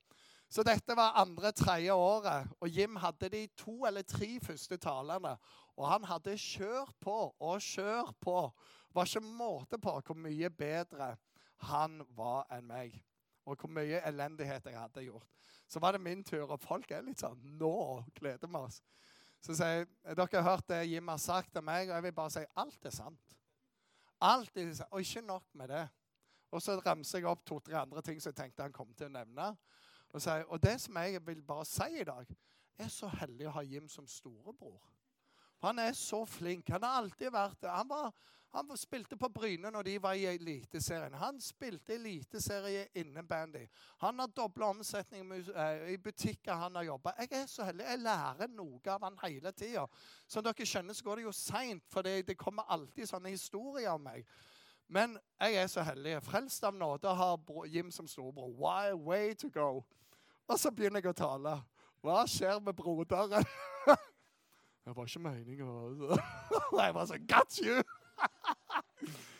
Så 0.50 0.62
dette 0.66 0.94
var 0.98 1.16
andre-tredje 1.18 1.94
året, 1.94 2.50
og 2.60 2.68
Jim 2.70 2.98
hadde 3.02 3.30
de 3.32 3.46
to 3.58 3.86
eller 3.88 4.04
tre 4.06 4.36
første 4.42 4.76
talene. 4.82 5.32
Og 5.76 5.88
han 5.90 6.06
hadde 6.06 6.36
kjørt 6.38 6.94
på 7.02 7.16
og 7.38 7.62
kjørt 7.62 8.16
på. 8.22 8.38
Det 8.86 8.94
var 8.94 9.10
ikke 9.10 9.26
måte 9.26 9.78
på 9.82 9.94
hvor 10.06 10.18
mye 10.18 10.50
bedre 10.50 11.14
han 11.70 11.98
var 12.14 12.46
enn 12.54 12.66
meg. 12.68 12.94
Og 13.44 13.58
hvor 13.60 13.72
mye 13.72 14.02
elendighet 14.06 14.66
jeg 14.70 14.78
hadde 14.78 15.06
gjort. 15.08 15.30
Så 15.68 15.80
var 15.80 15.92
det 15.92 16.04
min 16.04 16.22
tur, 16.24 16.46
og 16.46 16.60
folk 16.60 16.90
er 16.92 17.02
litt 17.04 17.22
sånn 17.24 17.40
Nå 17.58 18.04
gleder 18.14 18.48
vi 18.48 18.60
oss. 18.60 18.80
Så 19.44 19.56
sier 19.56 19.82
jeg 19.82 20.16
dere 20.16 20.40
har 20.40 20.46
hørt 20.46 20.68
det 20.70 20.84
Jim 20.88 21.08
har 21.10 21.20
sagt 21.20 21.52
til 21.52 21.64
meg, 21.64 21.88
og 21.88 21.96
jeg 21.96 22.06
vil 22.06 22.16
bare 22.16 22.32
si 22.32 22.44
alt 22.60 22.86
er 22.86 22.94
sant. 22.94 23.36
Alt 24.24 24.56
er 24.56 24.72
sant, 24.72 24.92
Og 24.92 25.04
ikke 25.04 25.26
nok 25.26 25.44
med 25.52 25.68
det. 25.74 25.84
Og 26.54 26.62
så 26.62 26.78
ramser 26.78 27.18
jeg 27.18 27.28
opp 27.28 27.42
to-tre 27.44 27.76
andre 27.80 28.02
ting 28.02 28.20
som 28.22 28.30
jeg 28.30 28.38
tenkte 28.38 28.62
han 28.62 28.72
kom 28.72 28.92
til 28.94 29.10
å 29.10 29.16
nevne. 29.16 29.50
Og, 30.14 30.22
sier, 30.22 30.46
og 30.46 30.62
det 30.62 30.76
som 30.80 30.96
jeg 31.02 31.18
vil 31.26 31.42
bare 31.42 31.66
si 31.66 31.88
i 31.98 32.06
dag, 32.06 32.28
er 32.78 32.90
så 32.90 33.10
heldig 33.10 33.48
å 33.50 33.54
ha 33.56 33.64
Jim 33.66 33.88
som 33.90 34.06
storebror. 34.06 34.93
Han 35.64 35.78
er 35.78 35.92
så 35.92 36.24
flink. 36.28 36.68
Han 36.68 36.82
har 36.82 37.00
alltid 37.00 37.32
vært 37.32 37.62
det. 37.62 37.70
Han, 37.72 37.88
var, 37.88 38.12
han 38.52 38.76
spilte 38.76 39.16
på 39.16 39.28
Bryne 39.32 39.70
når 39.72 39.86
de 39.88 39.94
var 40.02 40.18
i 40.18 40.26
Eliteserien. 40.28 41.16
Han 41.16 41.40
spilte 41.40 41.96
eliteserie 41.96 42.86
innen 43.00 43.26
bandy. 43.26 43.64
Han 44.04 44.20
har 44.20 44.28
dobla 44.36 44.68
omsetning 44.74 45.32
eh, 45.32 45.88
i 45.94 45.98
butikker 45.98 46.60
han 46.60 46.76
har 46.76 46.88
jobba. 46.90 47.14
Jeg 47.18 47.32
er 47.40 47.46
så 47.48 47.64
heldig. 47.64 47.86
Jeg 47.88 48.04
lærer 48.04 48.52
noe 48.52 48.92
av 48.92 49.08
han 49.08 49.18
hele 49.24 49.52
tida. 49.56 49.86
Som 50.28 50.44
dere 50.44 50.68
skjønner, 50.68 50.94
så 50.94 51.08
går 51.08 51.22
det 51.22 51.28
jo 51.28 51.36
seint, 51.38 51.84
for 51.88 52.04
det, 52.04 52.26
det, 52.28 52.38
kommer 52.38 52.68
alltid 52.68 53.08
sånne 53.08 53.32
historier 53.32 53.94
om 53.94 54.04
meg. 54.04 54.28
Men 54.86 55.16
jeg 55.40 55.62
er 55.62 55.68
så 55.72 55.82
heldig. 55.82 56.18
Frelst 56.22 56.64
av 56.68 56.76
nåde 56.76 57.08
har 57.08 57.66
Jim 57.72 57.90
som 57.90 58.08
storebror. 58.08 58.52
Why 58.52 58.92
way 58.92 59.34
to 59.34 59.48
go? 59.48 59.80
Og 60.44 60.58
så 60.60 60.70
begynner 60.70 61.00
jeg 61.00 61.14
å 61.14 61.22
tale. 61.24 61.60
Hva 62.04 62.26
skjer 62.28 62.60
med 62.60 62.76
broderen? 62.76 63.48
Det 64.84 64.96
var 64.96 65.06
ikke 65.06 65.18
meninga. 65.18 65.68
Altså. 65.86 66.18
Jeg 66.82 66.94
var 66.94 67.06
sånn 67.08 67.30
Got 67.30 67.60
you! 67.64 67.82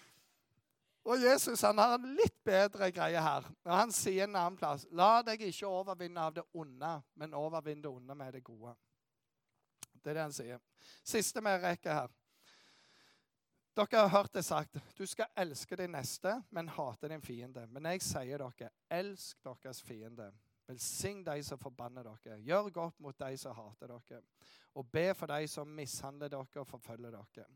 Og 1.05 1.21
Jesus 1.21 1.61
han 1.61 1.79
har 1.79 1.99
en 1.99 2.15
litt 2.17 2.37
bedre 2.49 2.89
greie 2.95 3.21
her. 3.21 3.45
Han 3.69 3.93
sier 3.93 4.25
en 4.25 4.39
annen 4.41 4.57
plass 4.57 4.87
La 4.97 5.19
deg 5.27 5.43
ikke 5.51 5.69
overvinne 5.69 6.23
av 6.23 6.33
det 6.39 6.47
onde, 6.57 6.95
men 7.21 7.37
overvinn 7.37 7.83
det 7.85 7.93
onde 7.93 8.17
med 8.17 8.33
det 8.33 8.41
gode. 8.47 8.73
Det 10.01 10.13
er 10.13 10.17
det 10.17 10.25
han 10.25 10.37
sier. 10.37 10.63
Siste 11.05 11.45
vi 11.45 11.53
rekker 11.61 11.99
her. 12.01 12.15
Dere 13.75 14.01
har 14.01 14.09
hørt 14.15 14.33
det 14.33 14.45
sagt. 14.47 14.77
Du 14.97 15.05
skal 15.07 15.29
elske 15.37 15.77
din 15.77 15.93
neste, 15.93 16.39
men 16.55 16.73
hate 16.73 17.09
din 17.11 17.23
fiende. 17.25 17.67
Men 17.69 17.91
jeg 17.91 18.05
sier 18.07 18.41
dere, 18.41 18.71
elsk 18.89 19.45
deres 19.45 19.83
fiende. 19.85 20.31
Velsign 20.69 21.25
de 21.27 21.41
som 21.45 21.61
forbanner 21.61 22.07
dere. 22.07 22.39
Gjør 22.41 22.71
godt 22.73 23.01
mot 23.05 23.19
de 23.19 23.37
som 23.37 23.57
hater 23.59 23.93
dere 23.93 24.23
og 24.75 24.91
be 24.91 25.15
for 25.15 25.31
de 25.31 25.47
som 25.49 25.69
mishandler 25.69 26.29
dere 26.33 26.61
og 26.63 26.67
forfølger 26.67 27.15
dere. 27.15 27.47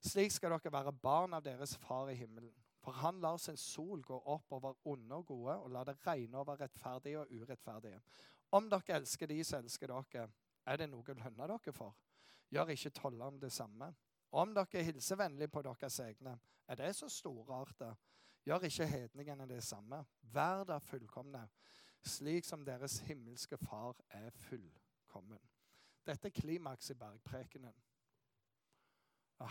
Slik 0.00 0.32
skal 0.32 0.52
dere 0.52 0.72
være 0.72 0.92
barn 0.92 1.34
av 1.34 1.44
deres 1.44 1.76
far 1.80 2.10
i 2.12 2.16
himmelen. 2.18 2.54
For 2.84 2.94
han 3.02 3.18
lar 3.20 3.36
sin 3.42 3.56
sol 3.58 4.02
gå 4.06 4.16
opp 4.30 4.52
over 4.54 4.76
onde 4.86 5.14
og 5.14 5.26
gode, 5.26 5.56
og 5.56 5.70
lar 5.74 5.88
det 5.88 5.96
regne 6.06 6.38
over 6.38 6.60
rettferdige 6.60 7.18
og 7.18 7.32
urettferdige. 7.32 8.00
Om 8.54 8.68
dere 8.70 9.00
elsker 9.00 9.26
de 9.26 9.40
som 9.44 9.64
elsker 9.64 9.90
dere, 9.90 10.28
er 10.66 10.78
det 10.78 10.86
noe 10.90 11.02
å 11.02 11.16
lønne 11.18 11.48
dere 11.50 11.72
for. 11.74 11.96
Gjør 12.52 12.70
ikke 12.76 12.94
tollerne 12.94 13.42
det 13.42 13.50
samme. 13.52 13.90
Om 14.30 14.54
dere 14.54 14.84
hilser 14.86 15.18
vennlig 15.18 15.50
på 15.50 15.64
deres 15.66 15.98
egne, 16.04 16.36
er 16.68 16.78
det 16.78 16.92
så 16.94 17.08
storartet. 17.10 17.98
Gjør 18.46 18.68
ikke 18.68 18.86
hedningene 18.86 19.48
det 19.50 19.64
samme. 19.66 20.04
Vær 20.22 20.62
da 20.68 20.78
fullkomne, 20.78 21.42
slik 22.06 22.46
som 22.46 22.62
deres 22.62 23.00
himmelske 23.08 23.58
Far 23.58 23.98
er 24.14 24.30
fullkommen. 24.46 25.42
Dette 26.06 26.28
er 26.28 26.32
klimaks 26.32 26.90
i 26.90 26.94
bergprekenen. 26.94 27.74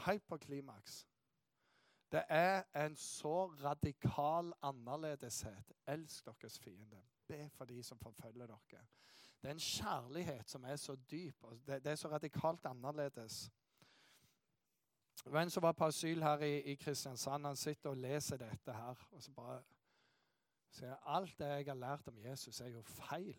Helt 0.05 0.27
på 0.27 0.37
klimaks. 0.37 1.07
Det 2.11 2.23
er 2.29 2.85
en 2.85 2.95
så 2.95 3.45
radikal 3.45 4.53
annerledeshet. 4.61 5.73
Elsk 5.87 6.25
deres 6.25 6.59
fiende. 6.59 7.01
Be 7.27 7.49
for 7.49 7.65
de 7.65 7.83
som 7.83 7.99
forfølger 7.99 8.47
dere. 8.47 8.85
Det 9.41 9.49
er 9.49 9.51
en 9.51 9.59
kjærlighet 9.59 10.49
som 10.49 10.63
er 10.63 10.75
så 10.75 10.95
dyp. 11.11 11.43
og 11.43 11.59
Det, 11.67 11.83
det 11.83 11.91
er 11.91 11.95
så 11.95 12.07
radikalt 12.07 12.65
annerledes. 12.65 13.51
En 15.25 15.49
som 15.49 15.63
var 15.63 15.71
på 15.71 15.85
asyl 15.85 16.21
her 16.21 16.37
i, 16.37 16.57
i 16.59 16.75
Kristiansand. 16.75 17.45
Han 17.45 17.55
sitter 17.55 17.89
og 17.89 17.97
leser 17.97 18.37
dette 18.37 18.73
her. 18.73 19.07
og 19.11 19.23
så 19.23 19.31
bare 19.31 19.63
sier 20.69 20.95
Alt 21.05 21.39
det 21.39 21.47
jeg 21.47 21.65
har 21.65 21.73
lært 21.73 22.07
om 22.07 22.17
Jesus, 22.17 22.61
er 22.61 22.67
jo 22.67 22.81
feil. 22.81 23.37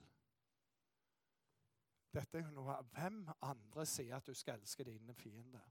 Dette 2.16 2.40
er 2.40 2.52
noe 2.54 2.76
Hvem 2.94 3.24
andre 3.44 3.86
sier 3.86 4.16
at 4.16 4.26
du 4.26 4.34
skal 4.34 4.60
elske 4.60 4.84
dine 4.84 5.14
fiender? 5.14 5.64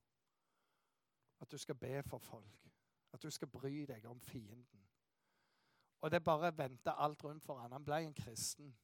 At 1.41 1.51
du 1.51 1.57
skal 1.57 1.75
be 1.75 2.03
for 2.05 2.21
folk. 2.21 2.69
At 3.13 3.23
du 3.23 3.29
skal 3.29 3.49
bry 3.49 3.85
deg 3.89 4.05
om 4.05 4.21
fienden. 4.21 4.83
Og 6.01 6.11
det 6.11 6.23
bare 6.23 6.53
vendte 6.57 6.91
alt 6.91 7.23
rundt 7.23 7.43
for 7.43 7.57
han. 7.57 7.71
Han 7.71 7.85
ble 7.85 8.03
en 8.05 8.13
kristen. 8.13 8.75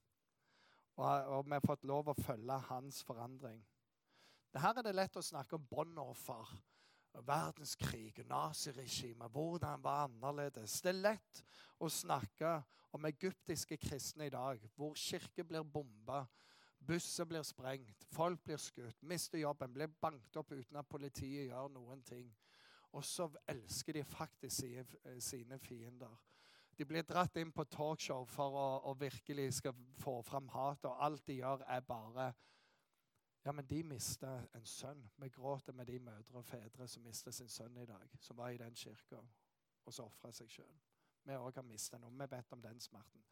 Og, 0.96 1.06
og 1.06 1.46
vi 1.46 1.54
har 1.54 1.66
fått 1.66 1.86
lov 1.88 2.10
å 2.10 2.18
følge 2.18 2.58
hans 2.72 3.04
forandring. 3.04 3.62
Her 4.58 4.78
er 4.78 4.84
det 4.84 4.96
lett 4.96 5.16
å 5.16 5.24
snakke 5.24 5.56
om 5.56 5.68
båndoffer 5.70 6.50
verdenskrig, 7.28 8.24
naziregimet, 8.28 9.32
hvordan 9.32 9.84
var 9.84 10.08
annerledes. 10.08 10.82
Det 10.82 10.92
er 10.92 11.02
lett 11.02 11.42
å 11.80 11.90
snakke 11.90 12.62
om 12.96 13.06
egyptiske 13.08 13.78
kristne 13.78 14.28
i 14.28 14.34
dag, 14.34 14.62
hvor 14.76 14.96
kirker 14.98 15.48
blir 15.48 15.64
bomba, 15.64 16.24
Busser 16.88 17.26
blir 17.26 17.44
sprengt, 17.44 18.04
folk 18.10 18.44
blir 18.44 18.58
skutt, 18.58 19.04
mister 19.04 19.38
jobben, 19.38 19.74
blir 19.74 19.88
banket 20.02 20.38
opp 20.42 20.52
uten 20.52 20.80
at 20.82 20.90
politiet 20.90 21.48
gjør 21.52 21.70
noen 21.70 22.02
ting. 22.04 22.32
Og 22.92 23.06
så 23.06 23.30
elsker 23.48 23.94
de 23.94 24.04
faktisk 24.04 24.66
sine 25.20 25.60
fiender. 25.60 26.18
De 26.78 26.86
blir 26.86 27.06
dratt 27.06 27.36
inn 27.38 27.52
på 27.54 27.64
talkshow 27.70 28.26
for 28.26 28.56
å, 28.58 28.68
å 28.90 28.94
virkelig 28.98 29.52
skal 29.60 29.76
få 30.02 30.18
fram 30.26 30.50
hat, 30.56 30.88
og 30.90 31.04
alt 31.06 31.28
de 31.28 31.38
gjør, 31.42 31.66
er 31.68 31.86
bare 31.86 32.32
Ja, 33.46 33.52
men 33.52 33.66
de 33.66 33.80
mister 33.84 34.44
en 34.54 34.66
sønn. 34.66 35.00
Vi 35.18 35.30
gråter 35.34 35.74
med 35.74 35.88
de 35.90 36.00
mødre 36.00 36.38
og 36.38 36.46
fedre 36.46 36.88
som 36.88 37.04
mister 37.04 37.34
sin 37.34 37.50
sønn 37.50 37.78
i 37.82 37.86
dag, 37.90 38.18
som 38.22 38.38
var 38.38 38.50
i 38.50 38.58
den 38.58 38.76
kirka, 38.78 39.18
og 39.86 39.94
så 39.94 40.06
ofra 40.06 40.30
seg 40.32 40.50
sjøl. 40.50 40.76
Vi 41.26 41.38
òg 41.38 41.56
har 41.58 41.66
mista 41.66 41.98
noe. 41.98 42.14
Vi 42.18 42.28
vet 42.30 42.54
om 42.54 42.62
den 42.62 42.80
smerten. 42.80 43.24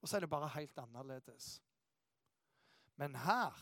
Og 0.00 0.08
så 0.08 0.16
er 0.16 0.20
det 0.20 0.30
bare 0.30 0.52
helt 0.54 0.78
annerledes. 0.78 1.56
Men 2.96 3.14
her 3.14 3.56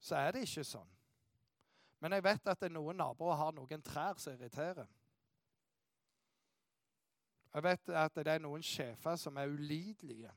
så 0.00 0.16
er 0.16 0.32
det 0.34 0.46
ikke 0.46 0.64
sånn. 0.64 0.88
Men 2.00 2.16
jeg 2.16 2.24
vet 2.24 2.48
at 2.48 2.62
noen 2.72 2.96
naboer 2.96 3.36
har 3.36 3.52
noen 3.52 3.82
trær 3.84 4.18
som 4.18 4.32
irriterer. 4.32 4.88
Jeg 7.50 7.66
vet 7.66 7.90
at 7.98 8.20
det 8.22 8.32
er 8.32 8.42
noen 8.42 8.62
sjefer 8.64 9.18
som 9.20 9.36
er 9.36 9.50
ulidelige. 9.50 10.32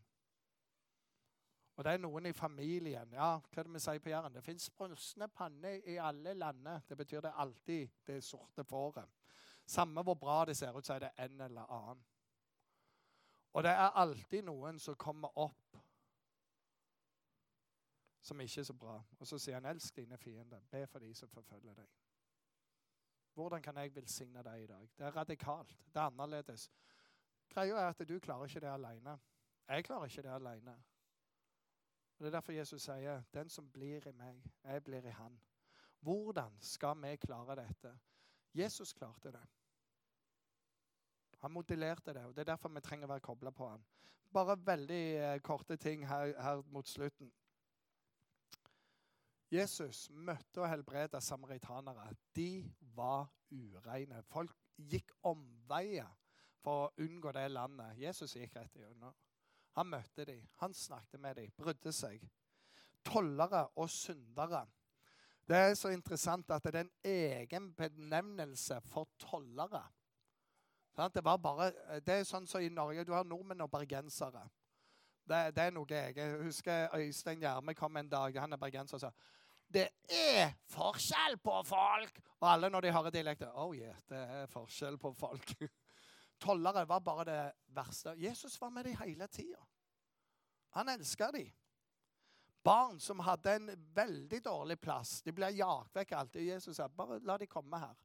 Og 1.77 1.85
det 1.85 1.93
er 1.93 2.01
noen 2.01 2.27
i 2.29 2.33
familien. 2.37 3.13
Ja, 3.15 3.37
hva 3.39 3.61
er 3.61 3.65
det 3.65 3.73
vi 3.73 3.81
sier 3.81 4.01
på 4.01 4.11
Jæren? 4.11 4.33
Det 4.33 4.43
fins 4.45 4.67
sprøsne 4.69 5.27
panner 5.33 5.79
i 5.89 5.97
alle 5.97 6.35
lander. 6.37 6.83
Det 6.89 6.97
betyr 6.97 7.23
det 7.25 7.33
alltid 7.37 7.95
det 8.05 8.19
sorte 8.25 8.65
fåret. 8.67 9.09
Samme 9.65 10.03
hvor 10.03 10.17
bra 10.19 10.43
det 10.45 10.57
ser 10.57 10.75
ut, 10.75 10.85
så 10.85 10.97
er 10.97 11.05
det 11.05 11.13
en 11.23 11.41
eller 11.41 11.71
annen. 11.71 12.03
Og 13.53 13.63
det 13.63 13.71
er 13.71 13.97
alltid 14.03 14.45
noen 14.45 14.79
som 14.81 14.97
kommer 14.99 15.33
opp 15.39 15.77
som 18.23 18.39
ikke 18.41 18.61
er 18.61 18.63
så 18.63 18.73
bra. 18.73 18.95
Og 19.19 19.27
så 19.27 19.37
sier 19.39 19.59
han, 19.59 19.65
'Elsk 19.65 19.95
dine 19.95 20.17
fiender. 20.17 20.61
Be 20.71 20.87
for 20.87 20.99
de 20.99 21.13
som 21.15 21.29
forfølger 21.29 21.73
deg.' 21.73 21.89
Hvordan 23.33 23.61
kan 23.61 23.77
jeg 23.77 23.95
velsigne 23.95 24.43
deg 24.43 24.63
i 24.63 24.65
dag? 24.65 24.89
Det 24.97 25.05
er 25.05 25.15
radikalt. 25.15 25.77
Det 25.93 25.99
er 25.99 26.05
annerledes. 26.05 26.71
Greia 27.49 27.75
er 27.75 27.87
at 27.89 28.09
du 28.09 28.19
klarer 28.19 28.45
ikke 28.45 28.59
det 28.59 28.67
alene. 28.67 29.19
Jeg 29.67 29.83
klarer 29.83 30.05
ikke 30.05 30.21
det 30.21 30.29
alene. 30.29 30.83
Det 32.19 32.27
er 32.27 32.31
derfor 32.31 32.51
Jesus 32.51 32.81
sier, 32.81 33.23
'Den 33.33 33.49
som 33.49 33.71
blir 33.71 34.07
i 34.07 34.11
meg, 34.11 34.43
jeg 34.63 34.83
blir 34.83 35.05
i 35.05 35.11
han'. 35.11 35.39
Hvordan 35.99 36.57
skal 36.59 37.01
vi 37.01 37.15
klare 37.15 37.55
dette? 37.55 37.99
Jesus 38.53 38.93
klarte 38.93 39.31
det. 39.31 39.47
Han 41.37 41.51
modellerte 41.51 42.13
det, 42.13 42.25
og 42.25 42.35
det 42.35 42.41
er 42.41 42.51
derfor 42.53 42.69
vi 42.69 42.79
trenger 42.79 43.07
å 43.07 43.13
være 43.13 43.19
kobla 43.19 43.51
på 43.51 43.67
han. 43.67 43.85
Bare 44.33 44.65
veldig 44.65 45.15
eh, 45.15 45.39
korte 45.39 45.75
ting 45.77 46.07
her, 46.07 46.41
her 46.41 46.61
mot 46.71 46.87
slutten. 46.87 47.31
Jesus 49.53 50.07
møtte 50.09 50.63
og 50.63 50.69
helbreda 50.71 51.19
samaritanere. 51.21 52.07
De 52.35 52.63
var 52.95 53.27
ureine. 53.51 54.23
Folk 54.31 54.55
gikk 54.89 55.11
omveier 55.29 56.09
for 56.63 56.87
å 56.87 57.03
unngå 57.03 57.33
det 57.35 57.49
landet. 57.51 57.99
Jesus 58.01 58.33
gikk 58.37 58.55
rett 58.57 58.79
igjennom. 58.79 59.13
Han 59.77 59.89
møtte 59.89 60.25
dem, 60.25 60.45
han 60.61 60.73
snakket 60.73 61.21
med 61.21 61.37
dem, 61.37 61.51
brydde 61.57 61.91
seg. 61.93 62.21
Tollere 63.03 63.65
og 63.81 63.89
syndere. 63.89 64.63
Det 65.49 65.57
er 65.57 65.73
så 65.75 65.89
interessant 65.91 66.51
at 66.55 66.63
det 66.63 66.75
er 66.75 66.85
en 66.85 66.93
egen 67.09 67.71
benevnelse 67.75 68.79
for 68.87 69.09
tollere. 69.19 69.81
Det, 70.93 71.23
bare, 71.25 71.71
det 72.05 72.19
er 72.19 72.27
sånn 72.27 72.45
som 72.47 72.61
i 72.61 72.69
Norge. 72.69 73.03
Du 73.03 73.15
har 73.17 73.25
nordmenn 73.25 73.65
og 73.65 73.71
bergensere. 73.73 74.45
Det, 75.25 75.39
det, 75.55 75.63
er 75.63 75.71
noe 75.71 75.87
jeg 75.89 76.17
Jeg 76.17 76.39
husker 76.43 76.95
Øystein 76.95 77.41
Gjerme 77.41 77.73
kom 77.73 77.97
en 77.97 78.09
dag. 78.09 78.39
Han 78.39 78.53
er 78.53 78.61
bergenser 78.61 78.99
og 78.99 79.01
sa 79.01 79.11
det 79.73 79.87
er 80.09 80.53
forskjell 80.69 81.37
på 81.43 81.55
folk! 81.67 82.19
Og 82.39 82.47
alle 82.51 82.69
når 82.69 82.85
de 82.85 82.93
hører 82.93 83.15
dialekter 83.15 83.51
Oh 83.59 83.73
yeah, 83.75 83.95
det 84.09 84.19
er 84.19 84.51
forskjell 84.51 84.97
på 85.01 85.13
folk. 85.17 85.55
Tollere 86.43 86.85
var 86.89 86.99
bare 86.99 87.25
det 87.25 87.41
verste. 87.75 88.15
Jesus 88.19 88.59
var 88.61 88.69
med 88.69 88.85
dem 88.85 88.97
hele 88.99 89.27
tida. 89.27 89.61
Han 90.77 90.89
elska 90.89 91.31
dem. 91.31 91.51
Barn 92.63 92.99
som 92.99 93.19
hadde 93.19 93.55
en 93.55 93.71
veldig 93.95 94.43
dårlig 94.43 94.79
plass. 94.81 95.21
De 95.21 95.33
ble 95.35 95.49
jagt 95.51 95.95
vekk 95.95 96.13
alltid. 96.15 96.47
Jesus 96.47 96.77
sa 96.77 96.87
bare 96.87 97.19
la 97.27 97.37
de 97.37 97.47
komme 97.47 97.79
her. 97.79 97.97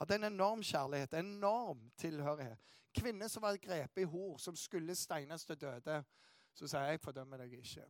Hadde 0.00 0.18
en 0.18 0.28
enorm 0.28 0.62
kjærlighet, 0.62 1.14
en 1.14 1.36
enorm 1.36 1.90
tilhørighet. 1.96 2.60
Kvinner 2.92 3.28
som 3.28 3.42
var 3.42 3.56
grepet 3.56 4.02
i 4.02 4.08
hor, 4.08 4.36
som 4.38 4.56
skulle 4.56 4.96
steines 4.98 5.46
til 5.48 5.56
døde. 5.56 6.02
Så 6.52 6.68
sier 6.68 6.90
jeg 6.90 7.00
fordømmer 7.00 7.40
deg 7.40 7.56
ikke. 7.62 7.86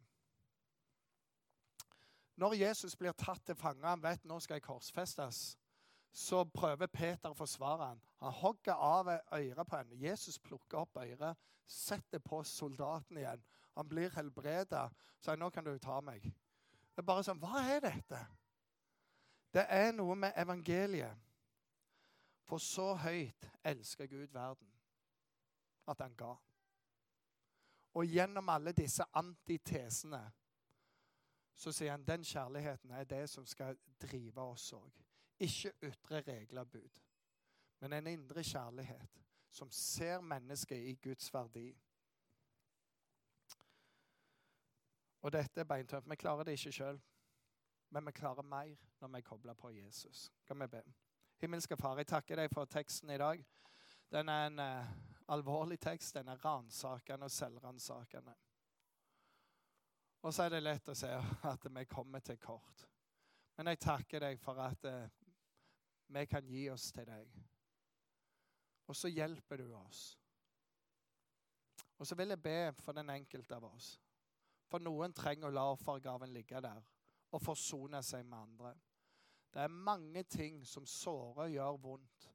Når 2.36 2.54
Jesus 2.54 2.96
blir 2.96 3.12
tatt 3.12 3.44
til 3.46 3.56
fange, 3.56 3.84
han 3.86 4.02
vet 4.02 4.24
nå 4.24 4.38
skal 4.40 4.56
jeg 4.56 4.64
korsfestes, 4.66 5.42
så 6.12 6.44
prøver 6.44 6.86
Peter 6.92 7.32
å 7.32 7.36
forsvare 7.36 7.92
ham. 7.92 8.00
Han 8.20 8.32
hogger 8.36 8.74
av 8.74 9.08
øret 9.08 9.66
på 9.68 9.76
henne. 9.76 10.00
Jesus 10.00 10.38
plukker 10.38 10.82
opp 10.84 10.96
øret, 11.00 11.38
setter 11.66 12.20
på 12.20 12.42
soldaten 12.44 13.16
igjen. 13.16 13.42
Han 13.76 13.88
blir 13.88 14.12
helbreda. 14.12 14.88
Sier 15.20 15.36
'nå 15.36 15.50
kan 15.50 15.64
du 15.64 15.78
ta 15.78 16.00
meg'. 16.00 16.22
Det 16.22 16.98
er 16.98 17.02
bare 17.02 17.24
sånn 17.24 17.40
Hva 17.40 17.62
er 17.64 17.80
dette? 17.80 18.26
Det 19.54 19.66
er 19.68 19.92
noe 19.92 20.14
med 20.14 20.32
evangeliet. 20.36 21.16
For 22.44 22.58
så 22.58 22.94
høyt 22.94 23.48
elsker 23.64 24.06
Gud 24.06 24.32
verden 24.32 24.68
at 25.88 26.00
han 26.00 26.14
ga. 26.16 26.34
Og 27.94 28.06
gjennom 28.06 28.48
alle 28.48 28.72
disse 28.72 29.04
antitesene 29.14 30.32
så 31.54 31.72
sier 31.72 31.90
han 31.90 32.04
den 32.06 32.24
kjærligheten 32.24 32.90
er 32.90 33.04
det 33.04 33.30
som 33.30 33.46
skal 33.46 33.78
drive 34.00 34.40
oss 34.40 34.72
òg. 34.72 35.02
Ikke 35.42 35.72
ytre 35.82 36.20
regler 36.20 36.60
og 36.60 36.70
bud, 36.70 37.00
men 37.80 37.92
en 37.92 38.06
indre 38.06 38.42
kjærlighet 38.42 39.22
som 39.50 39.70
ser 39.70 40.20
mennesket 40.20 40.76
i 40.88 40.94
Guds 40.94 41.34
verdi. 41.34 41.72
Og 45.22 45.32
dette 45.32 45.60
er 45.60 45.64
beintøft. 45.64 46.10
Vi 46.10 46.16
klarer 46.16 46.44
det 46.44 46.52
ikke 46.52 46.72
sjøl, 46.72 47.00
men 47.90 48.06
vi 48.06 48.12
klarer 48.12 48.42
mer 48.42 48.76
når 49.00 49.08
vi 49.08 49.18
er 49.18 49.26
kobla 49.26 49.54
på 49.54 49.70
Jesus. 49.70 50.32
Kan 50.46 50.60
vi 50.60 50.66
be? 50.66 50.82
Himmelske 51.38 51.76
Far, 51.76 51.96
jeg 51.96 52.06
takker 52.06 52.38
deg 52.38 52.50
for 52.54 52.64
teksten 52.64 53.10
i 53.10 53.18
dag. 53.18 53.44
Den 54.12 54.28
er 54.28 54.46
en 54.46 54.58
uh, 54.58 54.88
alvorlig 55.28 55.80
tekst. 55.80 56.14
Den 56.14 56.28
er 56.28 56.44
ransakende 56.44 57.24
og 57.24 57.30
selvransakende. 57.30 58.34
Og 60.22 60.34
så 60.34 60.46
er 60.46 60.54
det 60.54 60.62
lett 60.62 60.88
å 60.88 60.94
se 60.94 61.10
at 61.50 61.66
vi 61.66 61.84
kommer 61.90 62.22
til 62.22 62.38
kort. 62.38 62.84
Men 63.56 63.72
jeg 63.72 63.82
takker 63.82 64.22
deg 64.22 64.38
for 64.40 64.58
at 64.62 64.86
uh, 64.86 65.08
vi 66.14 66.26
kan 66.30 66.46
gi 66.46 66.68
oss 66.70 66.92
til 66.94 67.08
deg. 67.08 67.40
Og 68.86 68.96
så 68.96 69.10
hjelper 69.10 69.62
du 69.62 69.72
oss. 69.76 70.02
Og 71.98 72.06
så 72.06 72.16
vil 72.18 72.34
jeg 72.34 72.42
be 72.42 72.56
for 72.82 72.96
den 72.96 73.10
enkelte 73.14 73.58
av 73.58 73.66
oss. 73.68 73.92
For 74.70 74.82
noen 74.82 75.12
trenger 75.14 75.50
å 75.50 75.54
la 75.54 75.66
offergaven 75.74 76.32
ligge 76.32 76.60
der 76.64 76.82
og 77.32 77.40
forsone 77.40 78.02
seg 78.04 78.26
med 78.28 78.38
andre. 78.38 78.72
Det 79.52 79.60
er 79.62 79.80
mange 79.88 80.22
ting 80.28 80.62
som 80.68 80.86
sårer 80.88 81.46
og 81.46 81.54
gjør 81.54 81.80
vondt. 81.80 82.28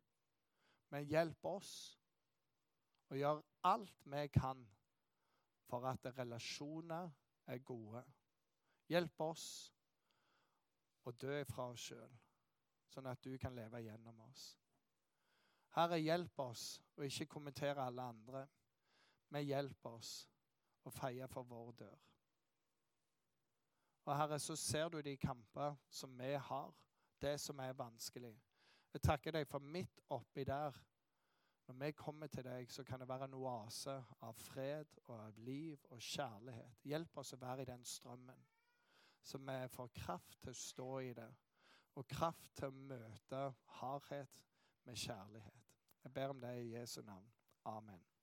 Men 0.93 1.07
hjelp 1.09 1.45
oss 1.49 1.71
å 3.11 3.17
gjøre 3.17 3.43
alt 3.69 4.05
vi 4.11 4.23
kan 4.33 4.63
for 5.67 5.85
at 5.89 6.05
relasjoner 6.17 7.11
er 7.47 7.63
gode. 7.65 8.03
Hjelp 8.87 9.21
oss 9.21 9.47
å 11.07 11.11
dø 11.11 11.41
fra 11.47 11.69
oss 11.71 11.89
sjøl, 11.89 12.15
sånn 12.91 13.07
at 13.11 13.23
du 13.23 13.33
kan 13.39 13.55
leve 13.55 13.81
gjennom 13.83 14.19
oss. 14.27 14.49
Herre, 15.77 15.99
hjelp 16.01 16.39
oss 16.41 16.65
å 16.97 17.05
ikke 17.05 17.29
kommentere 17.29 17.83
alle 17.83 18.07
andre, 18.11 18.43
men 19.29 19.45
hjelp 19.45 19.85
oss 19.91 20.11
å 20.87 20.91
feie 20.91 21.27
for 21.31 21.47
vår 21.47 21.73
dør. 21.83 22.03
Og 24.07 24.15
Herre, 24.15 24.39
så 24.39 24.55
ser 24.55 24.89
du 24.89 25.01
de 25.03 25.17
kamper 25.19 25.75
som 25.91 26.13
vi 26.19 26.31
har, 26.33 26.71
det 27.21 27.35
som 27.43 27.59
er 27.59 27.75
vanskelig. 27.75 28.33
Jeg 28.93 29.03
takker 29.03 29.35
deg 29.35 29.47
for 29.49 29.59
midt 29.59 29.99
oppi 30.15 30.45
der 30.47 30.75
når 31.67 31.75
vi 31.85 31.91
kommer 31.91 32.27
til 32.27 32.45
deg, 32.47 32.71
så 32.71 32.83
kan 32.83 32.99
det 32.99 33.09
være 33.09 33.27
en 33.27 33.33
oase 33.33 33.97
av 34.23 34.35
fred 34.39 34.99
og 35.05 35.15
av 35.19 35.39
liv 35.43 35.83
og 35.91 36.01
kjærlighet. 36.01 36.79
Hjelp 36.87 37.17
oss 37.19 37.33
å 37.35 37.41
være 37.41 37.65
i 37.65 37.69
den 37.69 37.83
strømmen, 37.85 38.45
så 39.23 39.41
vi 39.43 39.57
får 39.73 39.95
kraft 39.99 40.39
til 40.41 40.53
å 40.53 40.61
stå 40.61 40.91
i 41.03 41.13
det. 41.17 41.29
Og 41.97 42.07
kraft 42.07 42.53
til 42.55 42.69
å 42.69 42.83
møte 42.93 43.41
hardhet 43.79 44.43
med 44.85 44.95
kjærlighet. 44.95 45.65
Jeg 46.03 46.13
ber 46.13 46.31
om 46.31 46.39
det 46.39 46.53
i 46.61 46.69
Jesu 46.75 47.01
navn. 47.01 47.27
Amen. 47.65 48.16